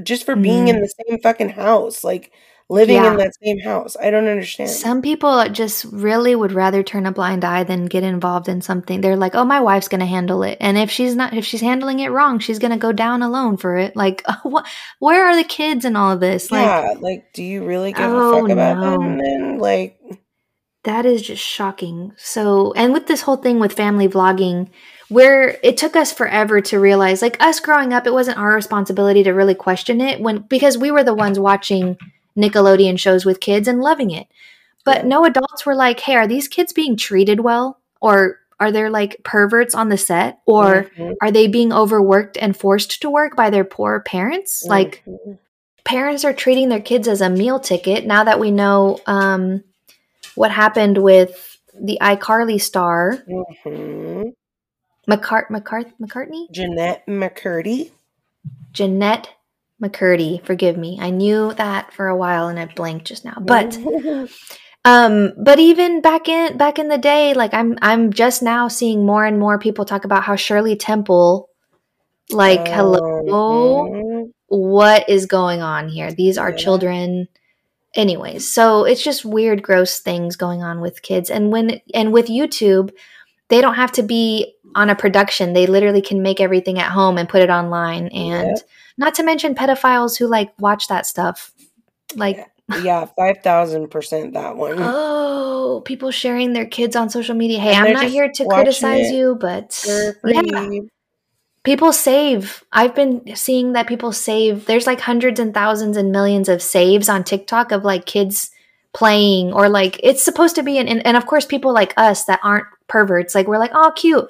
[0.00, 0.68] just for being mm.
[0.68, 2.30] in the same fucking house, like
[2.68, 3.10] living yeah.
[3.10, 3.96] in that same house.
[4.00, 4.70] I don't understand.
[4.70, 9.00] Some people just really would rather turn a blind eye than get involved in something.
[9.00, 11.60] They're like, "Oh, my wife's going to handle it." And if she's not if she's
[11.60, 13.96] handling it wrong, she's going to go down alone for it.
[13.96, 14.68] Like, what
[15.00, 16.52] where are the kids and all of this?
[16.52, 18.90] Like, yeah, like do you really give oh, a fuck about no.
[18.92, 19.58] them then?
[19.58, 19.98] Like
[20.84, 22.12] that is just shocking.
[22.16, 24.70] So, and with this whole thing with family vlogging,
[25.08, 29.22] where it took us forever to realize like us growing up it wasn't our responsibility
[29.22, 31.96] to really question it when because we were the ones watching
[32.36, 34.26] Nickelodeon shows with kids and loving it.
[34.84, 38.88] But no adults were like, "Hey, are these kids being treated well or are there
[38.88, 41.12] like perverts on the set or mm-hmm.
[41.20, 44.70] are they being overworked and forced to work by their poor parents?" Mm-hmm.
[44.70, 45.04] Like
[45.84, 49.64] parents are treating their kids as a meal ticket now that we know um,
[50.34, 53.24] what happened with the iCarly star.
[53.28, 54.28] Mm-hmm.
[55.08, 56.50] McCart- McCart- McCartney?
[56.50, 57.90] Jennette McCurdy.
[58.72, 59.28] Jennette
[59.82, 60.44] McCurdy.
[60.44, 60.98] Forgive me.
[61.00, 63.38] I knew that for a while and I blanked just now.
[63.40, 63.76] But
[64.84, 69.04] um but even back in back in the day, like I'm I'm just now seeing
[69.04, 71.48] more and more people talk about how Shirley Temple
[72.30, 74.22] like hello mm-hmm.
[74.46, 76.12] what is going on here?
[76.12, 76.56] These are yeah.
[76.56, 77.28] children
[77.94, 78.50] anyways.
[78.52, 82.92] So it's just weird gross things going on with kids and when and with YouTube
[83.48, 85.52] they don't have to be on a production.
[85.52, 88.08] They literally can make everything at home and put it online.
[88.08, 88.62] And yeah.
[88.98, 91.52] not to mention pedophiles who like watch that stuff.
[92.14, 92.46] Like,
[92.82, 94.76] yeah, 5,000% that one.
[94.78, 97.60] Oh, people sharing their kids on social media.
[97.60, 99.14] Hey, and I'm not here to criticize it.
[99.14, 99.84] you, but
[100.24, 100.80] yeah.
[101.62, 102.64] people save.
[102.72, 104.66] I've been seeing that people save.
[104.66, 108.50] There's like hundreds and thousands and millions of saves on TikTok of like kids
[108.96, 112.24] playing or like it's supposed to be an and, and of course people like us
[112.24, 114.26] that aren't perverts like we're like oh cute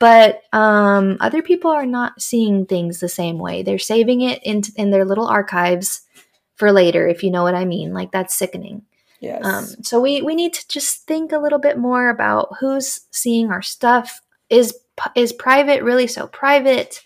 [0.00, 3.62] but um other people are not seeing things the same way.
[3.62, 6.00] They're saving it in in their little archives
[6.56, 7.94] for later if you know what i mean.
[7.94, 8.82] Like that's sickening.
[9.20, 9.44] Yes.
[9.44, 13.50] um so we we need to just think a little bit more about who's seeing
[13.52, 14.20] our stuff.
[14.48, 14.74] Is
[15.14, 17.04] is private really so private?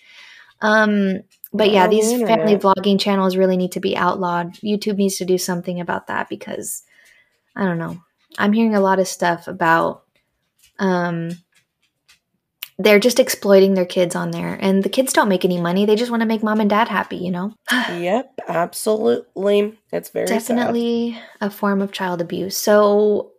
[0.62, 1.20] Um
[1.52, 4.54] but yeah On the these family vlogging channels really need to be outlawed.
[4.54, 6.84] Youtube needs to do something about that because
[7.56, 7.98] i don't know.
[8.38, 10.04] I'm hearing a lot of stuff about
[10.78, 11.30] um
[12.78, 15.96] they're just exploiting their kids on there and the kids don't make any money they
[15.96, 17.54] just want to make mom and dad happy you know
[17.92, 19.78] yep, absolutely.
[19.92, 20.38] It's very sad.
[20.38, 22.56] definitely a form of child abuse.
[22.56, 23.32] So,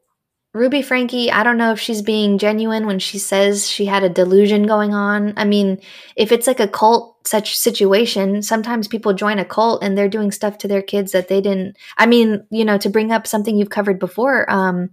[0.54, 4.10] Ruby Franke, I don't know if she's being genuine when she says she had a
[4.10, 5.34] delusion going on.
[5.36, 5.82] I mean,
[6.16, 10.32] if it's like a cult such situation, sometimes people join a cult and they're doing
[10.32, 11.76] stuff to their kids that they didn't.
[11.98, 14.92] I mean, you know, to bring up something you've covered before, um,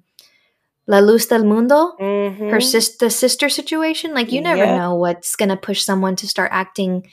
[0.87, 2.51] La Luz del Mundo, Mhm.
[2.51, 4.15] her sis the sister situation.
[4.15, 4.79] Like, you never Yep.
[4.79, 7.07] know what's gonna push someone to start acting.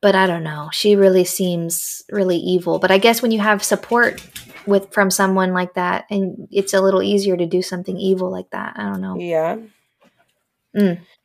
[0.00, 0.68] But I don't know.
[0.72, 2.78] She really seems really evil.
[2.78, 4.22] But I guess when you have support
[4.66, 8.50] with from someone like that, and it's a little easier to do something evil like
[8.50, 8.74] that.
[8.76, 9.16] I don't know.
[9.18, 9.56] Yeah.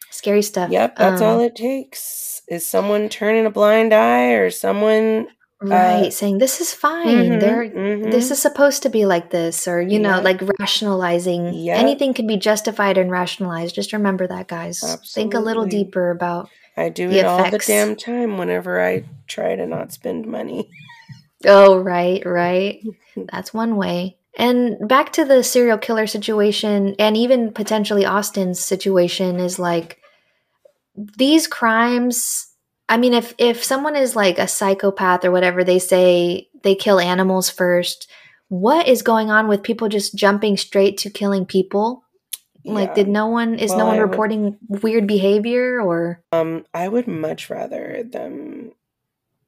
[0.10, 0.72] Scary stuff.
[0.72, 0.96] Yep.
[0.96, 5.28] That's Um, all it takes is someone turning a blind eye or someone.
[5.64, 7.08] Right, saying this is fine.
[7.08, 8.12] Mhm, There, mhm.
[8.12, 11.68] this is supposed to be like this, or you know, like rationalizing.
[11.70, 13.74] Anything can be justified and rationalized.
[13.76, 14.82] Just remember that, guys.
[15.14, 19.06] Think a little deeper about I do the it all the damn time whenever I
[19.28, 20.70] try to not spend money.
[21.46, 22.80] Oh, right, right.
[23.32, 24.18] That's one way.
[24.38, 30.00] And back to the serial killer situation, and even potentially Austin's situation is like
[30.96, 32.48] these crimes.
[32.90, 37.00] I mean, if if someone is like a psychopath or whatever, they say they kill
[37.00, 38.10] animals first.
[38.50, 42.04] What is going on with people just jumping straight to killing people?
[42.66, 42.94] Like, Yeah.
[42.96, 46.22] did no one is no one I would- reporting weird behavior or?
[46.32, 48.72] Um, I would much rather them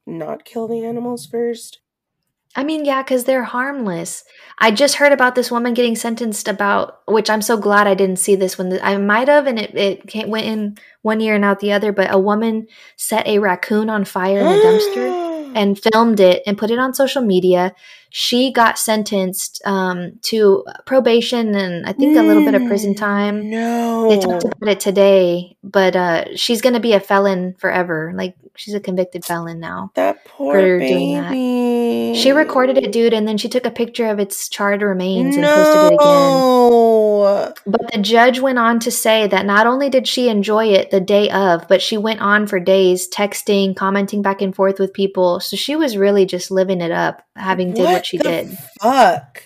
[0.06, 1.80] not kill the animals first.
[2.56, 4.24] I mean, yeah, because they're harmless.
[4.58, 8.18] I just heard about this woman getting sentenced about, which I'm so glad I didn't
[8.18, 11.44] see this when I might have, and it, it came, went in one ear and
[11.44, 11.92] out the other.
[11.92, 16.56] But a woman set a raccoon on fire in a dumpster and filmed it and
[16.56, 17.74] put it on social media.
[18.18, 23.50] She got sentenced um, to probation and I think a little bit of prison time.
[23.50, 24.08] No.
[24.08, 28.14] They talked about it today, but uh, she's going to be a felon forever.
[28.16, 29.90] Like she's a convicted felon now.
[29.96, 30.94] that poor for baby.
[30.94, 32.16] doing that.
[32.16, 35.44] She recorded it, dude, and then she took a picture of its charred remains and
[35.44, 35.98] posted it again.
[35.98, 37.52] No.
[37.66, 41.00] But the judge went on to say that not only did she enjoy it the
[41.00, 45.40] day of, but she went on for days texting, commenting back and forth with people.
[45.40, 48.58] So she was really just living it up, having did what she the did.
[48.80, 49.42] Fuck.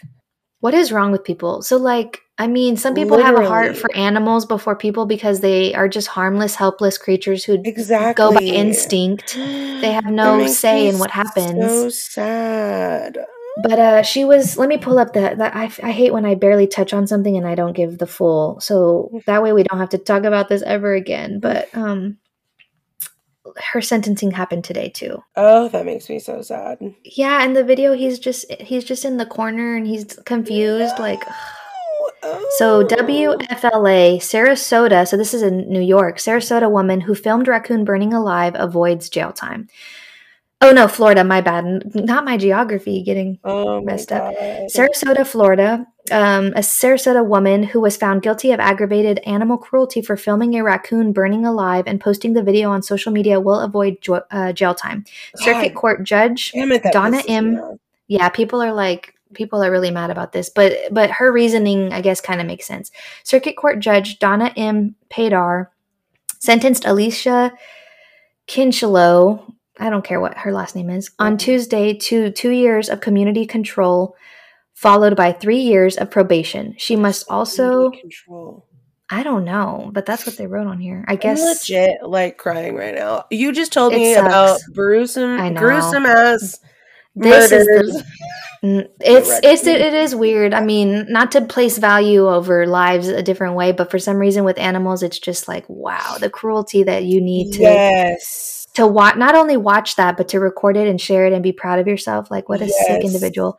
[0.61, 1.63] What is wrong with people?
[1.63, 5.75] So like, I mean, some people have a heart for animals before people because they
[5.75, 8.23] are just harmless, helpless creatures who Exactly.
[8.23, 9.37] go by instinct.
[9.81, 11.65] They have no say in what happens.
[11.65, 13.19] So sad.
[13.63, 14.59] But uh, she was.
[14.59, 15.39] Let me pull up that.
[15.39, 18.07] the I, I hate when I barely touch on something and I don't give the
[18.07, 18.61] full.
[18.61, 21.41] So that way we don't have to talk about this ever again.
[21.41, 22.19] But um,
[23.73, 25.23] her sentencing happened today too.
[25.37, 26.79] Oh, that makes me so sad.
[27.05, 30.99] Yeah, in the video he's just he's just in the corner and he's confused.
[30.99, 31.23] Like
[32.23, 32.47] Oh.
[32.59, 35.09] so, WFLA Sarasota.
[35.09, 36.19] So this is in New York.
[36.19, 39.69] Sarasota woman who filmed raccoon burning alive avoids jail time.
[40.63, 41.25] Oh no, Florida.
[41.25, 41.95] My bad.
[41.95, 44.35] Not my geography getting Oh messed up.
[44.35, 44.69] God.
[44.71, 45.87] Sarasota, Florida.
[46.11, 50.65] Um, a Sarasota woman who was found guilty of aggravated animal cruelty for filming a
[50.65, 54.75] raccoon burning alive and posting the video on social media will avoid jo- uh, jail
[54.75, 55.05] time.
[55.37, 56.51] Circuit God Court Judge.
[56.55, 57.59] It, Donna M.
[57.59, 57.79] off.
[58.09, 62.01] Yeah, people are like people are really mad about this, but but her reasoning, I
[62.03, 62.91] guess, kind of makes sense.
[63.23, 64.95] Circuit Court Judge Donna M.
[65.09, 65.69] Padar
[66.39, 67.53] sentenced Alicia
[68.47, 69.55] Kinchelo.
[69.81, 71.11] I don't care what her last name is.
[71.19, 74.15] On Tuesday, to two years of community control,
[74.75, 76.75] followed by three years of probation.
[76.79, 77.91] She must also.
[77.91, 78.67] Control.
[79.13, 81.05] I don't know, but that's what they wrote on here.
[81.09, 81.43] I I'm guess.
[81.43, 83.25] legit like crying right now.
[83.31, 86.61] You just told me about gruesome, gruesome ass
[87.17, 87.93] This is murders.
[87.93, 88.05] the,
[88.63, 90.53] Mm, it's it's it, it is weird.
[90.53, 94.45] I mean, not to place value over lives a different way, but for some reason
[94.45, 98.60] with animals, it's just like wow, the cruelty that you need to yes.
[98.75, 99.17] To watch.
[99.17, 101.87] Not only watch that, but to record it and share it and be proud of
[101.87, 102.31] yourself.
[102.31, 103.59] Like what a sick individual.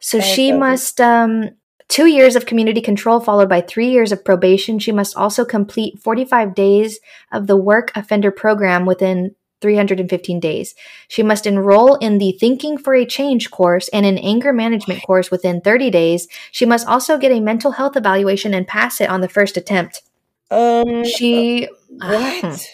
[0.00, 1.50] So I she must um
[1.88, 4.78] two years of community control, followed by three years of probation.
[4.78, 7.00] She must also complete 45 days
[7.32, 10.74] of the work offender program within 315 days.
[11.08, 15.30] She must enroll in the Thinking for a Change course and an anger management course
[15.30, 16.28] within 30 days.
[16.50, 20.02] She must also get a mental health evaluation and pass it on the first attempt.
[20.50, 22.66] Um, She what?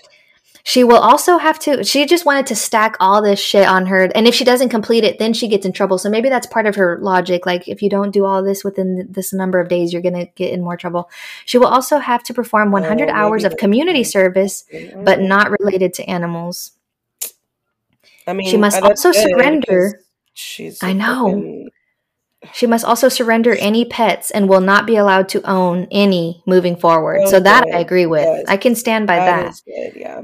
[0.65, 4.05] She will also have to she just wanted to stack all this shit on her
[4.15, 5.99] and if she doesn't complete it then she gets in trouble.
[5.99, 9.07] So maybe that's part of her logic like if you don't do all this within
[9.11, 11.11] this number of days you're going to get in more trouble.
[11.47, 15.05] She will also have to perform 100 Oh, hours of community service mm-hmm.
[15.05, 16.73] but not related to animals.
[18.27, 20.01] I mean, she must also surrender-
[20.35, 20.83] She's.
[20.83, 21.27] I know.
[21.27, 21.71] fucking-
[22.55, 26.77] She must also surrender any pets and will not be allowed to own any moving
[26.77, 27.21] forward.
[27.25, 27.65] Oh, so that.
[27.73, 28.25] I agree with.
[28.25, 28.45] Yes.
[28.49, 29.61] I can stand by that that.
[29.67, 30.01] good.
[30.01, 30.23] Yeah.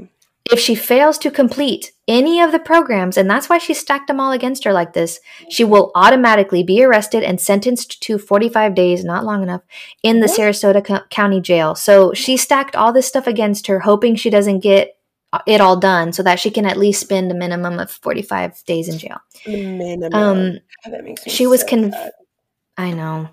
[0.50, 4.18] If she fails to complete any of the programs, and that's why she stacked them
[4.18, 5.20] all against her like this,
[5.50, 9.62] she will automatically be arrested and sentenced to 45 days, not long enough,
[10.02, 10.38] in the What?
[10.38, 11.74] Sarasota Co- County Jail.
[11.74, 14.94] So she stacked all this stuff against her, hoping she doesn't get
[15.46, 18.88] it all done so that she can at least spend a minimum of 45 days
[18.88, 19.18] in jail.
[19.46, 20.14] Minimum.
[20.14, 22.10] Um, that makes me she was so conv-
[22.78, 23.28] I know.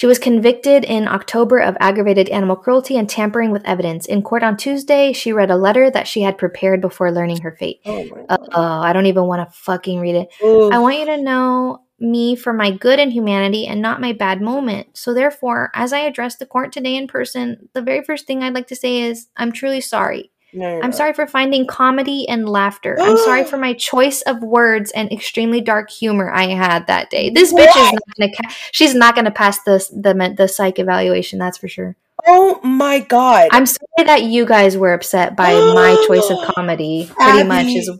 [0.00, 4.06] She was convicted in October of aggravated animal cruelty and tampering with evidence.
[4.06, 7.52] In court on Tuesday, she read a letter that she had prepared before learning her
[7.52, 7.82] fate.
[7.84, 10.28] Oh Uh oh, I don't even want to fucking read it.
[10.42, 10.72] Oof.
[10.72, 14.40] I want you to know me for my good and humanity and not my bad
[14.40, 14.96] moment.
[14.96, 18.54] So, therefore, as I address the court today in person, the very first thing I'd
[18.54, 20.32] like to say is I'm truly sorry.
[20.52, 22.96] No, I'm sorry for finding comedy and laughter.
[23.00, 27.30] I'm sorry for my choice of words and extremely dark humor I had that day.
[27.30, 28.32] This bitch is not gonna.
[28.32, 31.38] Ca- she's not gonna pass the the the psych evaluation.
[31.38, 31.96] That's for sure.
[32.26, 33.48] Oh my god.
[33.52, 37.10] I'm sorry that you guys were upset by my choice of comedy.
[37.14, 37.90] Pretty much is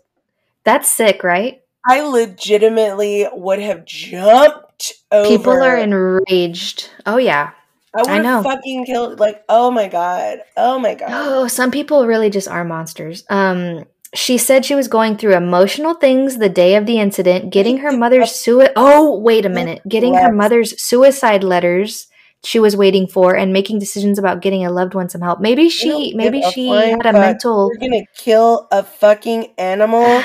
[0.65, 1.63] that's sick, right?
[1.87, 5.29] I legitimately would have jumped over.
[5.29, 6.91] People are enraged.
[7.07, 7.53] Oh yeah.
[7.95, 9.19] I would have fucking killed.
[9.19, 10.39] Like, oh my god.
[10.57, 11.09] Oh my god.
[11.11, 13.25] Oh, some people really just are monsters.
[13.29, 13.85] Um,
[14.15, 17.93] she said she was going through emotional things the day of the incident, getting her
[17.97, 18.73] mother's suicide.
[18.77, 22.07] Oh, wait a minute, getting her mother's suicide letters
[22.43, 25.41] she was waiting for, and making decisions about getting a loved one some help.
[25.41, 27.15] Maybe she, maybe she had a fuck.
[27.15, 27.71] mental.
[27.73, 30.05] You're gonna kill a fucking animal.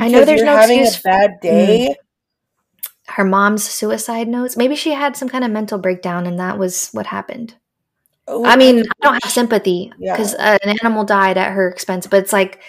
[0.00, 1.00] I know there's no having excuse.
[1.00, 1.96] a bad day.
[3.16, 4.56] Her mom's suicide notes.
[4.56, 7.54] Maybe she had some kind of mental breakdown, and that was what happened.
[8.28, 10.12] Oh, I mean, I don't have sympathy Yeah.
[10.16, 12.60] because uh, an animal died at her expense, but it's like,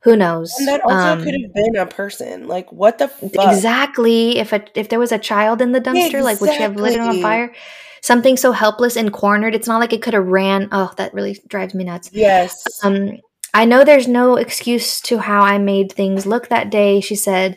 [0.00, 0.54] who knows?
[0.58, 2.46] And that also Um, could have been a person.
[2.46, 3.32] Like, what the fuck?
[3.52, 4.38] Exactly.
[4.38, 6.94] If a, if there was a child in the dumpster, like would she have lit
[6.94, 7.52] it on fire?
[8.00, 9.54] Something so helpless and cornered.
[9.54, 10.68] It's not like it could have ran.
[10.70, 12.10] Oh, that really drives me nuts.
[12.12, 12.62] Yes.
[12.84, 13.18] Um,
[13.54, 17.00] I know there's no excuse to how I made things look that day.
[17.00, 17.56] She said,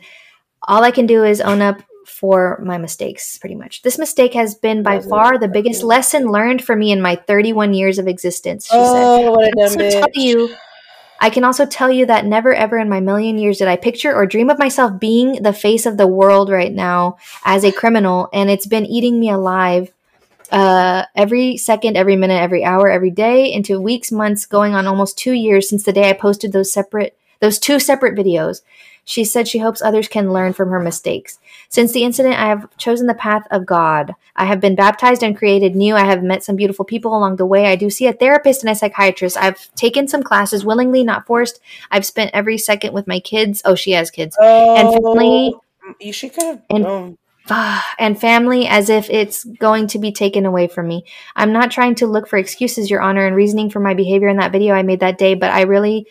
[0.68, 3.38] "All I can do is own up for my mistakes.
[3.38, 7.02] Pretty much, this mistake has been by far the biggest lesson learned for me in
[7.02, 8.78] my 31 years of existence." She said.
[8.78, 10.56] oh, what a I dumb also tell you,
[11.22, 14.14] I can also tell you that never ever in my million years did I picture
[14.14, 18.28] or dream of myself being the face of the world right now as a criminal,
[18.34, 19.94] and it's been eating me alive.
[20.52, 25.18] Uh, every second, every minute, every hour, every day, into weeks, months, going on almost
[25.18, 28.62] two years since the day I posted those separate, those two separate videos.
[29.12, 31.38] She said she hopes others can learn from her mistakes.
[31.68, 34.16] Since the incident, I have chosen the path of God.
[34.38, 35.96] I have been baptized and created new.
[35.98, 37.66] I have met some beautiful people along the way.
[37.66, 39.36] I do see a therapist and a psychiatrist.
[39.36, 41.60] I've taken some classes willingly, not forced.
[41.92, 43.62] I've spent every second with my kids.
[43.66, 44.38] Oh, she has kids.
[44.40, 45.56] Oh, And family
[46.00, 46.62] You should could have.
[46.70, 47.18] and-
[48.00, 51.04] and family as if it's going to be taken away from me.
[51.36, 54.38] I'm not trying to look for excuses, Your Honor, and reasoning for my behavior in
[54.38, 56.08] that video I made that day, but I really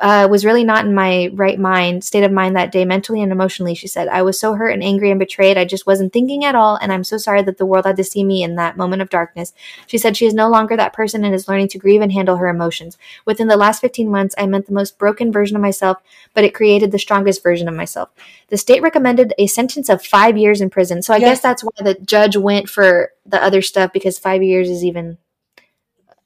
[0.00, 3.30] uh, was really not in my right mind, state of mind that day, mentally and
[3.30, 3.74] emotionally.
[3.74, 5.56] She said, I was so hurt and angry and betrayed.
[5.56, 8.04] I just wasn't thinking at all, and I'm so sorry that the world had to
[8.04, 9.52] see me in that moment of darkness.
[9.86, 12.36] She said she is no longer that person and is learning to grieve and handle
[12.36, 12.98] her emotions.
[13.24, 15.98] Within the last 15 months, I met the most broken version of myself,
[16.34, 18.08] but it created the strongest version of myself.
[18.48, 21.02] The state recommended a sentence of five years in prison.
[21.02, 21.28] So I Yes.
[21.28, 25.18] guess that's why the judge went for the other stuff because five years is even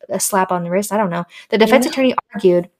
[0.09, 0.93] a slap on the wrist.
[0.93, 1.25] I don't know.
[1.51, 1.93] The defense Yeah.
[1.93, 2.71] attorney argued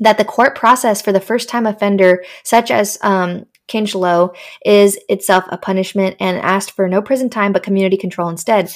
[0.00, 4.34] that the court process for the first time offender, such as um, Kinchlow,
[4.64, 8.72] is itself a punishment and asked for no prison time but community control instead.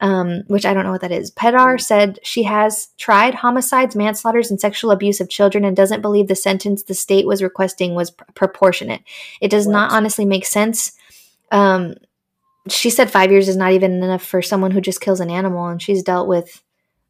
[0.00, 1.30] Um, which I don't know what that is.
[1.30, 6.26] Padar said she has tried homicides, manslaughters, and sexual abuse of children and doesn't believe
[6.26, 9.02] the sentence the state was requesting was pr- proportionate.
[9.40, 10.92] It does not honestly make sense.
[11.52, 11.94] Um,
[12.68, 15.68] she said five years is not even enough for someone who just kills an animal,
[15.68, 16.62] and she's dealt with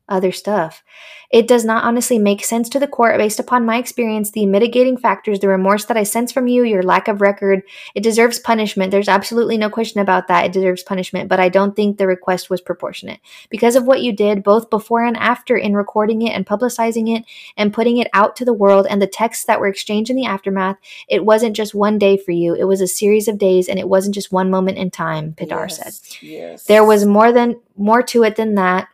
[0.09, 0.83] other stuff.
[1.31, 4.97] It does not honestly make sense to the court based upon my experience, the mitigating
[4.97, 7.63] factors, the remorse that I sense from you, your lack of record.
[7.95, 8.91] It deserves punishment.
[8.91, 10.45] There's absolutely no question about that.
[10.45, 13.19] It deserves punishment, but I don't think the request was proportionate.
[13.49, 17.25] Because of what you did, both before and after, in recording it and publicizing it
[17.57, 20.27] and putting it out to the world, and the texts that were exchanged in the
[20.27, 20.77] aftermath,
[21.09, 22.55] it wasn't just one day for you.
[22.55, 25.69] It was a series of days, and it wasn't just one moment in time, Padar
[25.69, 26.23] yes, said.
[26.23, 26.65] Yes.
[26.65, 28.89] There was more than more to it than that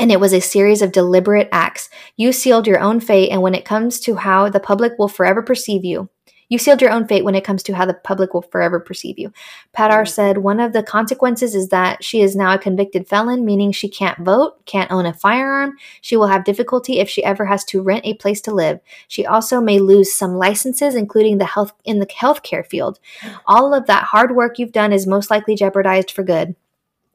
[0.00, 1.90] and it was a series of deliberate acts.
[2.16, 5.42] You sealed your own fate, and when it comes to how the public will forever
[5.42, 6.08] perceive you,
[6.48, 9.18] you sealed your own fate when it comes to how the public will forever perceive
[9.18, 9.30] you.
[9.76, 10.08] Padar mm.
[10.08, 13.88] said one of the consequences is that she is now a convicted felon, meaning she
[13.88, 15.76] can't vote, can't own a firearm.
[16.00, 18.80] She will have difficulty if she ever has to rent a place to live.
[19.06, 22.98] She also may lose some licenses, including the health in the healthcare field.
[23.20, 23.38] Mm.
[23.46, 26.56] All of that hard work you've done is most likely jeopardized for good.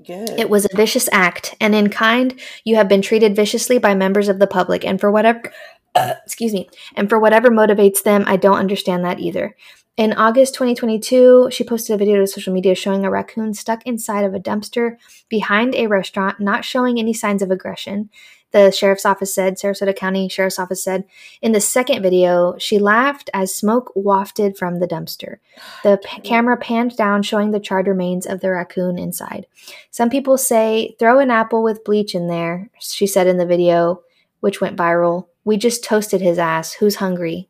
[0.05, 0.31] Good.
[0.31, 4.27] It was a vicious act, and in kind, you have been treated viciously by members
[4.27, 5.51] of the public, and for whatever,
[5.95, 9.55] uh, excuse me, and for whatever motivates them, I don't understand that either.
[9.97, 14.25] In August 2022, she posted a video to social media showing a raccoon stuck inside
[14.25, 14.97] of a dumpster
[15.29, 18.09] behind a restaurant, not showing any signs of aggression
[18.55, 21.03] the sheriff's office said, Sarasota County Sheriff's Office said.
[21.41, 25.39] In the second video, she laughed as smoke wafted from the dumpster.
[25.83, 29.45] The p- camera panned down, showing the charred remains of the raccoon inside.
[29.91, 34.01] Some people say, throw an apple with bleach in there, she said in the video,
[34.39, 35.27] which went viral.
[35.43, 36.71] We just toasted his ass.
[36.71, 37.49] Who's hungry?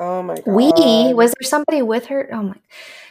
[0.00, 0.46] Oh my god.
[0.48, 1.14] We?
[1.14, 2.28] Was there somebody with her?
[2.32, 2.56] Oh my.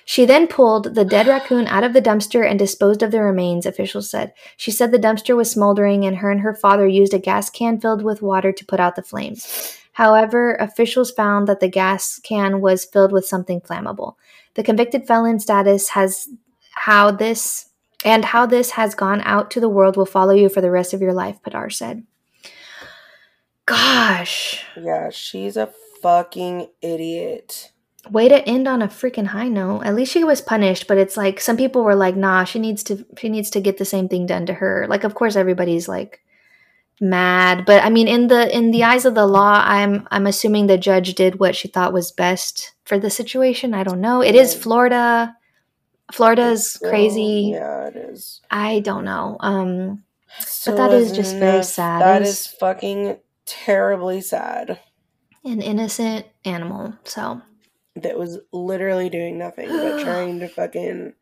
[0.09, 3.65] She then pulled the dead raccoon out of the dumpster and disposed of the remains,
[3.65, 4.31] officials said.
[4.55, 7.77] She said the dumpster was smoldering and her and her father used a gas can
[7.77, 9.77] filled with water to put out the flames.
[9.91, 14.13] However, officials found that the gas can was filled with something flammable.
[14.53, 16.29] The convicted felon status has
[16.71, 17.65] how this
[18.05, 20.93] and how this has gone out to the world will follow you for the rest
[20.93, 22.03] of your life, Padar said.
[23.65, 24.63] Gosh.
[24.77, 27.73] Yeah, she's a fucking idiot.
[28.11, 29.81] Way to end on a freaking high note.
[29.81, 32.83] At least she was punished, but it's like some people were like, "Nah, she needs
[32.83, 35.87] to she needs to get the same thing done to her." Like of course everybody's
[35.87, 36.21] like
[36.99, 40.67] mad, but I mean in the in the eyes of the law, I'm I'm assuming
[40.67, 43.73] the judge did what she thought was best for the situation.
[43.73, 44.21] I don't know.
[44.21, 45.35] It is Florida.
[46.11, 47.51] florida's crazy.
[47.53, 48.41] Yeah, it is.
[48.49, 49.37] I don't know.
[49.41, 50.03] Um
[50.39, 52.01] Still that is just very sad.
[52.01, 54.79] That is- fucking terribly sad.
[55.43, 56.93] an innocent animal.
[57.05, 57.41] So
[58.03, 61.13] That was literally doing nothing but trying to fucking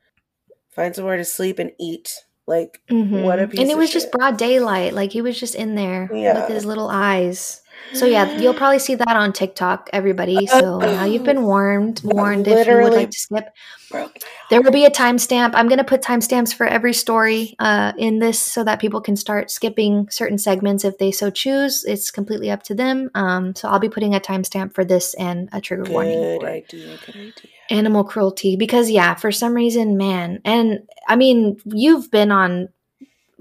[0.75, 2.13] find somewhere to sleep and eat.
[2.47, 3.23] Like, Mhm.
[3.23, 4.93] What a piece and it was just broad daylight.
[4.93, 6.41] Like he was just in there Yeah.
[6.41, 7.61] with his little eyes.
[7.93, 10.47] So yeah, you'll probably see that on TikTok, everybody.
[10.47, 12.01] So now you've been warned.
[12.03, 13.49] Warned if you would like to skip.
[13.89, 14.09] bro,
[14.49, 15.51] There will be a timestamp.
[15.53, 19.49] I'm gonna put timestamps for every story uh, in this so that people can start
[19.49, 21.83] skipping certain segments if they so choose.
[21.85, 23.09] It's completely up to them.
[23.15, 26.97] Um, so I'll be putting a timestamp for this and a trigger warning good idea,
[27.05, 27.33] good idea.
[27.69, 32.69] animal cruelty because yeah for some reason man and i mean you've been on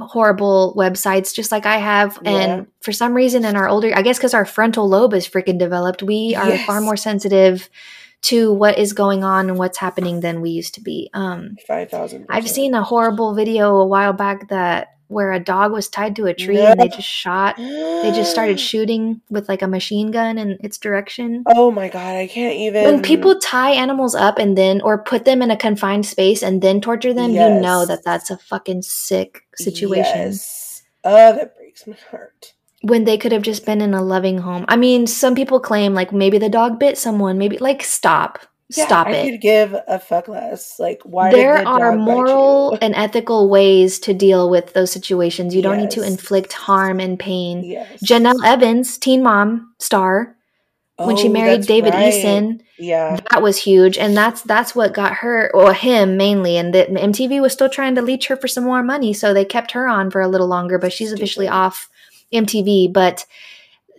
[0.01, 2.31] horrible websites just like i have Yeah.
[2.31, 5.59] and for some reason in our older i guess because our frontal lobe is freaking
[5.59, 6.67] developed we are Yes.
[6.67, 7.69] far more sensitive
[8.23, 12.27] to what is going on and what's happening than we used to be um 5,000.
[12.29, 16.27] i've seen a horrible video a while back that where a dog was tied to
[16.27, 20.39] a tree and they just shot they just started shooting with like a machine gun
[20.39, 22.85] in its direction Oh my god, I can't even.
[22.85, 26.63] when people tie animals up and then or put them in a confined space and
[26.63, 30.83] then torture them you know that that's a fucking sick situation Yes.
[31.05, 32.55] Oh, that breaks my heart.
[32.83, 35.93] when they could have just been in a loving home i mean some people claim
[35.95, 38.39] like maybe the dog bit someone maybe like stop
[38.71, 40.79] Yeah, stop I it could give a fuck less.
[40.79, 41.31] Like, why?
[41.31, 45.91] there the are moral and ethical ways to deal with those situations you don't need
[45.93, 48.03] to inflict harm and pain Yes.
[48.03, 50.35] jenelle evans teen mom star
[50.97, 52.13] when she Oh, married david right.
[52.13, 53.21] eason Yeah.
[53.31, 57.43] that was huge and that's that's what got her or him mainly and the mtv
[57.43, 60.11] was still trying to leech her for some more money so they kept her on
[60.11, 61.91] for a little longer but she's officially off
[62.33, 63.27] mtv but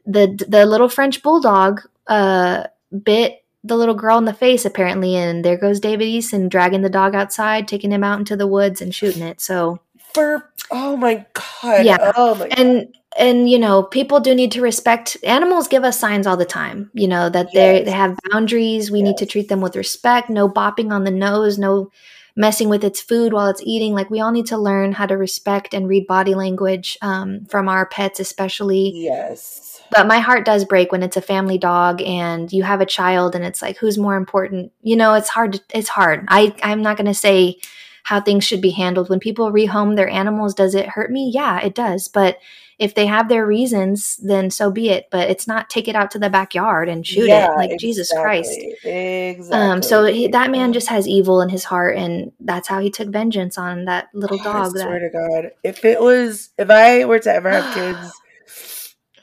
[0.08, 2.64] the the little french bulldog uh
[3.04, 6.90] bit the little girl in the face apparently and there goes david Eason dragging the
[6.90, 9.80] dog outside taking him out into the woods and shooting it so
[10.14, 11.86] For oh my god.
[11.86, 12.12] Yeah.
[12.16, 12.60] Oh my god.
[12.60, 16.46] and and you know people do need to respect animals give us signs all the
[16.46, 17.86] time you know that they Yes.
[17.86, 21.58] they have boundaries we need to treat them with respect no bopping on the nose
[21.58, 21.90] no
[22.36, 23.94] messing with its food while it's eating.
[23.94, 27.70] Like we all need to learn how to respect and read body language um, from
[27.70, 28.92] our pets especially.
[28.94, 29.82] Yes.
[29.92, 33.36] but my heart does break when it's a family dog and you have a child
[33.36, 34.72] and it's like who's more important?
[34.82, 36.26] You know it's hard to, it's hard.
[36.28, 37.60] I i'm not going to say
[38.06, 39.10] how things should be handled.
[39.10, 41.32] When people rehome their animals, does it hurt me?
[41.34, 42.08] Yeah, it does.
[42.08, 42.38] But
[42.78, 45.08] if they have their reasons, then so be it.
[45.10, 47.58] But it's not take it out to the backyard and shoot Yeah, it.
[47.58, 47.88] Like exactly.
[47.88, 48.60] Jesus Christ.
[48.86, 49.58] Exactly.
[49.58, 52.92] Um, so he, that man just has evil in his heart, and that's how he
[52.92, 54.78] took vengeance on that little I dog.
[54.78, 58.12] swear That to God, if it was, if I were to ever have kids,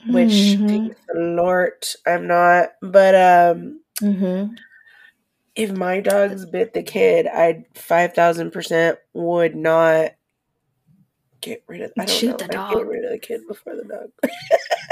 [0.09, 4.57] which Mhm, Lord, I'm not, but um, mhm.
[5.55, 10.13] If my dogs bit the kid, I five thousand percent would not
[11.41, 11.93] get rid of.
[11.99, 12.37] I don't Shoot know.
[12.39, 12.75] the dog.
[12.75, 14.31] get rid of the kid before the dog.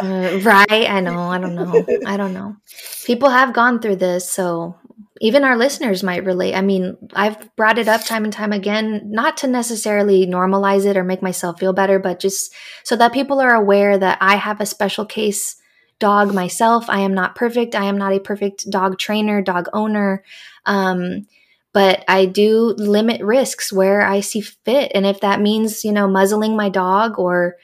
[0.02, 0.90] Uh, right?
[0.90, 1.20] I know.
[1.20, 1.84] I don't know.
[2.06, 2.56] I don't know.
[3.04, 4.76] People have gone through this, so
[5.20, 6.54] even our listeners might relate.
[6.54, 10.96] I mean, I've brought it up time and time again, not to necessarily normalize it
[10.96, 12.52] or make myself feel better, but just
[12.84, 15.56] so that people are aware that I have a special case
[15.98, 16.88] dog myself.
[16.88, 17.74] I am not perfect.
[17.74, 20.24] I am not a perfect dog trainer, dog owner.
[20.66, 21.26] Um,
[21.72, 24.90] but I do limit risks where I see fit.
[24.94, 27.56] And if that means, you know, muzzling my dog or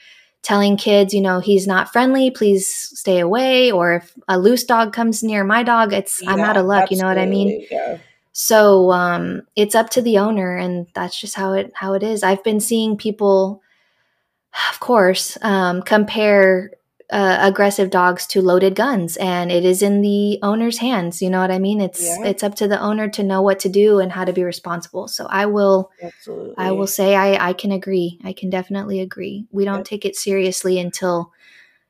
[0.42, 3.72] telling kids, you know, he's not friendly, please stay away.
[3.72, 6.90] Or if a loose dog comes near my dog, it's I'm out of luck.
[6.92, 7.66] You know what I mean?
[7.68, 7.98] Yeah.
[8.30, 12.22] So um, it's up to the owner, and that's just how it how it is.
[12.22, 13.62] I've been seeing people,
[14.70, 16.70] of course, um, compare
[17.10, 21.22] uh, aggressive dogs to loaded guns, and it is in the owner's hands.
[21.22, 21.80] You know what I mean?
[21.80, 22.24] It's Yeah.
[22.26, 25.06] it's up to the owner to know what to do and how to be responsible.
[25.08, 26.54] So I will Absolutely.
[26.58, 28.18] I will say I I can agree.
[28.24, 29.46] I can definitely agree.
[29.52, 29.84] We don't Yep.
[29.86, 31.32] take it seriously until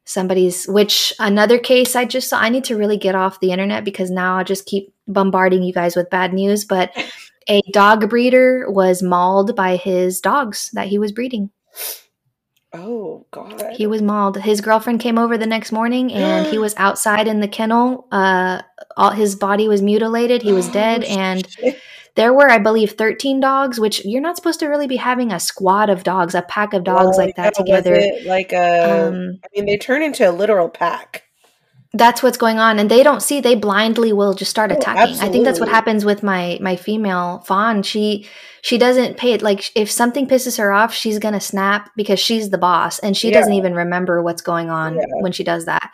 [0.04, 3.84] somebody's which another case I just saw I need to really get off the internet
[3.84, 6.92] because now I just keep bombarding you guys with bad news, but
[7.48, 11.50] a dog breeder was mauled by his dogs that he was breeding.
[12.76, 13.74] Oh God.
[13.74, 14.36] He was mauled.
[14.38, 18.06] His girlfriend came over the next morning and he was outside in the kennel.
[18.12, 18.62] Uh
[18.96, 20.42] all his body was mutilated.
[20.42, 21.78] He was dead Oh, and shit.
[22.14, 25.40] there were, I believe, 13 dogs, which you're not supposed to really be having a
[25.40, 28.00] squad of dogs, a pack of dogs Well, like that yeah, together.
[28.24, 29.08] Like a?
[29.08, 31.24] Um, I mean, they turn into a literal pack.
[31.98, 32.78] That's what's going on.
[32.78, 35.18] And they don't see, they blindly will just start Oh, attacking.
[35.20, 37.82] I think that's what happens with my my female fawn.
[37.82, 38.26] She
[38.62, 42.50] she doesn't pay it like if something pisses her off, she's gonna snap because she's
[42.50, 43.38] the boss and she Yeah.
[43.38, 45.04] doesn't even remember what's going on Yeah.
[45.20, 45.90] when she does that.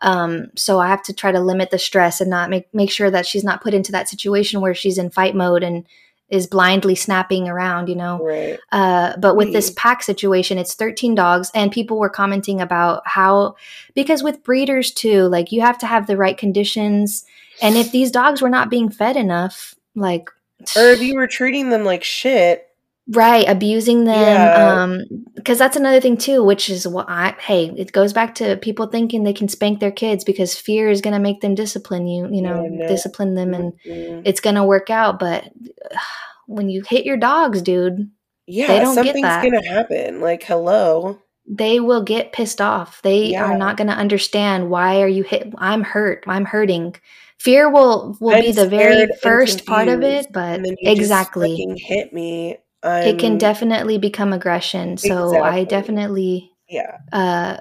[0.00, 3.10] Um, so I have to try to limit the stress and not make make sure
[3.10, 5.84] that she's not put into that situation where she's in fight mode and
[6.30, 8.18] is blindly snapping around, you know.
[8.22, 8.58] Right.
[8.72, 9.76] Uh, but with this Mm.
[9.76, 13.56] pack situation, it's 13 dogs, and people were commenting about how,
[13.94, 17.24] because with breeders too, like you have to have the right conditions.
[17.62, 20.28] And if these dogs were not being fed enough, like,
[20.76, 22.66] Or if you were treating them like shit.
[23.08, 24.82] Right, abusing them, Yeah.
[24.82, 25.00] um,
[25.34, 28.86] because that's another thing too, which is what I, hey, it goes back to people
[28.86, 32.28] thinking they can spank their kids because fear is going to make them discipline you,
[32.32, 34.22] you know, discipline them and Mm-mm.
[34.24, 35.18] it's going to work out.
[35.18, 35.50] But
[36.46, 38.10] when you hit your dogs, dude,
[38.46, 39.42] Yeah, they don't get something's that.
[39.44, 40.20] gonna happen.
[40.20, 41.18] Like, hello.
[41.46, 43.02] they will get pissed off.
[43.02, 43.44] They Yeah.
[43.44, 46.24] are not going to understand why are you hit I'm hurt.
[46.26, 46.96] I'm hurting.
[47.38, 50.90] Fear will will I'm be the very first part of it, but and then you
[50.90, 51.76] exactly.
[51.78, 52.56] Hit me.
[52.84, 54.96] It can definitely become aggression.
[54.96, 56.98] So I definitely Yeah.
[57.12, 57.58] uh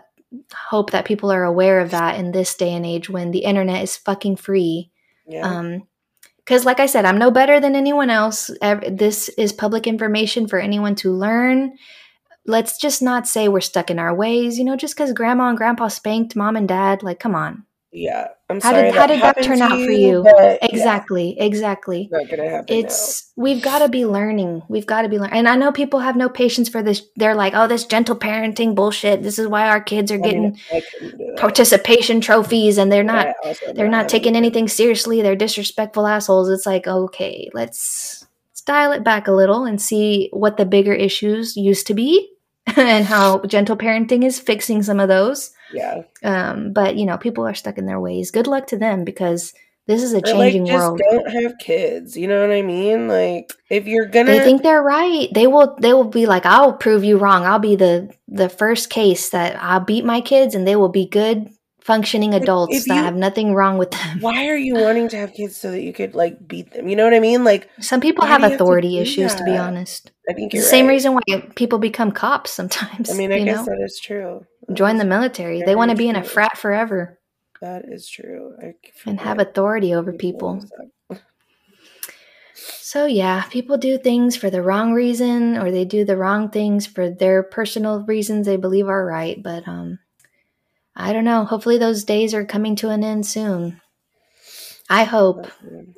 [0.53, 3.83] hope that people are aware of that in this day and age when the internet
[3.83, 4.91] is fucking free.
[5.27, 5.47] Yeah.
[5.47, 5.83] Um
[6.37, 8.49] because like I said, I'm no better than anyone else.
[8.89, 11.77] This is public information for anyone to learn.
[12.45, 14.57] Let's just not say we're stuck in our ways.
[14.59, 17.65] You know, just because grandma and grandpa spanked mom and dad, like, come on.
[17.93, 18.27] Yeah.
[18.49, 20.23] I'm How sorry did how did that turn out for you?
[20.23, 22.09] but yeah, Exactly, exactly.
[22.11, 24.63] not It's we've got to be learning.
[24.67, 25.37] We've got to be learning.
[25.37, 27.03] And I know people have no patience for this.
[27.15, 29.23] They're like, "Oh, this gentle parenting bullshit.
[29.23, 30.17] This is why our kids are.
[30.17, 31.37] Getting mean, I couldn't do that.
[31.37, 33.35] participation trophies and they're not
[33.75, 35.21] they're not having taking anything seriously.
[35.21, 36.49] They're disrespectful assholes.
[36.49, 40.93] It's like, okay, let's let's dial it back a little and see what the bigger
[40.93, 42.29] issues used to be
[42.75, 45.51] and how gentle parenting is fixing some of those.
[45.73, 46.03] Yeah.
[46.23, 48.31] Um, but you know, people are stuck in their ways.
[48.31, 49.53] Good luck to them because
[49.85, 51.01] this is a like changing just world.
[51.09, 52.15] don't have kids.
[52.15, 53.07] You know what I mean?
[53.07, 55.27] Like if you're gonna They think they're right.
[55.33, 57.45] They will they will be like, I'll prove you wrong.
[57.45, 61.07] I'll be the the first case that I'll beat my kids and they will be
[61.07, 61.49] good
[61.83, 64.19] functioning adults if that you- have nothing wrong with them.
[64.21, 66.87] why are you wanting to have kids so that you could like beat them?
[66.87, 67.43] You know what I mean?
[67.43, 70.11] Like Some people have you have to authority issues, to be honest.
[70.29, 70.93] I think the same right.
[70.93, 73.11] reason why people become cops sometimes.
[73.11, 74.45] I mean, I you guess know, that is true.
[74.67, 75.61] That join the military.
[75.61, 77.19] They want to be in a frat forever
[77.61, 78.55] That is true.
[78.61, 78.73] I
[79.05, 80.59] and have authority over people.
[81.09, 81.19] that.
[82.55, 86.85] So yeah, people do things for the wrong reason, or they do the wrong things
[86.85, 89.41] for their personal reasons they believe are right.
[89.41, 89.99] But um,
[90.95, 91.45] I don't know.
[91.45, 93.81] Hopefully, those days are coming to an end soon.
[94.89, 95.47] I hope.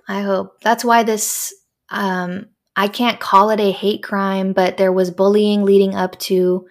[0.08, 0.62] I hope.
[0.62, 1.54] That's why this
[1.90, 6.68] um, I can't call it a hate crime, but there was bullying leading up to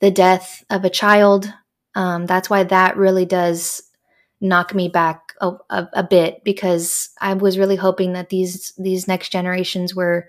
[0.00, 1.52] the death of a child.
[1.94, 3.82] Um, that's why that really does
[4.40, 9.06] knock me back a, a, a, bit because I was really hoping that these these
[9.06, 10.26] next generations were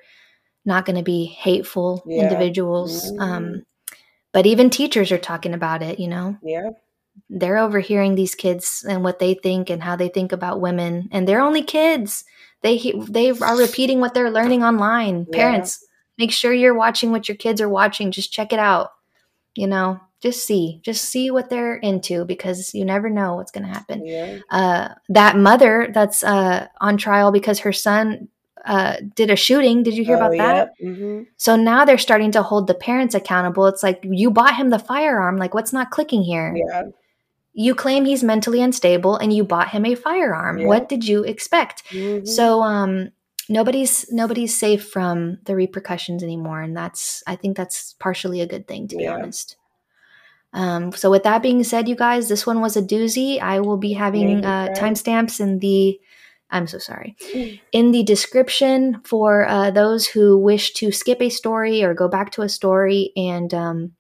[0.66, 2.24] not going to be hateful yeah.
[2.24, 3.12] individuals.
[3.12, 3.22] Mm-hmm.
[3.22, 3.66] Um,
[4.32, 6.00] but even teachers are talking about it.
[6.00, 6.70] You know, yeah,
[7.30, 11.28] they're overhearing these kids and what they think and how they think about women, and
[11.28, 12.26] they're only kids.
[12.62, 15.28] They they are repeating what they're learning online.
[15.30, 15.38] Yeah.
[15.38, 15.86] Parents,
[16.18, 18.12] make sure you're watching what your kids are watching.
[18.12, 18.92] Just check it out.
[19.56, 23.68] You know, just see just see what they're into because you never know what's going
[23.68, 24.40] to happen yeah.
[24.52, 28.30] uh, that mother that's uh, on trial because her son
[28.66, 31.24] uh, did a shooting did you hear oh, about that mm-hmm.
[31.36, 34.80] so now they're starting to hold the parents accountable it's like you bought him the
[34.80, 36.84] firearm like what's not clicking here yeah
[37.54, 40.68] you claim he's mentally unstable and you bought him a firearm yeah.
[40.68, 42.26] what did you expect mm-hmm.
[42.26, 43.10] so um
[43.50, 48.68] nobody's nobody's safe from the repercussions anymore and that's i think that's partially a good
[48.68, 49.58] thing to be honest
[50.54, 53.42] um, so, with that being said, you guys, this one was a doozy.
[53.42, 56.00] I will be having uh, timestamps in the.
[56.52, 57.16] I'm so sorry.
[57.72, 62.32] In the description for uh, those who wish to skip a story or go back
[62.34, 63.12] to a story.
[63.18, 63.94] And um,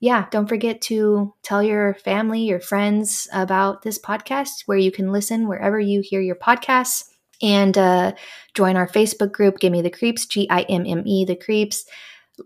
[0.00, 5.10] yeah, don't forget to tell your family, your friends about this podcast where you can
[5.10, 7.04] listen wherever you hear your podcasts.
[7.40, 8.12] And uh,
[8.54, 11.84] join our Facebook group, Give Me the Creeps, G I M M E, the Creeps.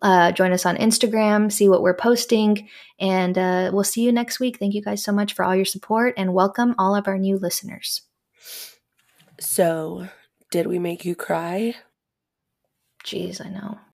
[0.01, 2.69] Uh, join us on Instagram, see what we're posting,
[2.99, 4.59] and uh, we'll see you next week.
[4.59, 7.37] Thank you guys so much for all your support and welcome all of our new
[7.37, 8.03] listeners.
[9.39, 10.09] So,
[10.51, 11.75] did we make you cry?
[13.05, 13.79] Jeez, I know.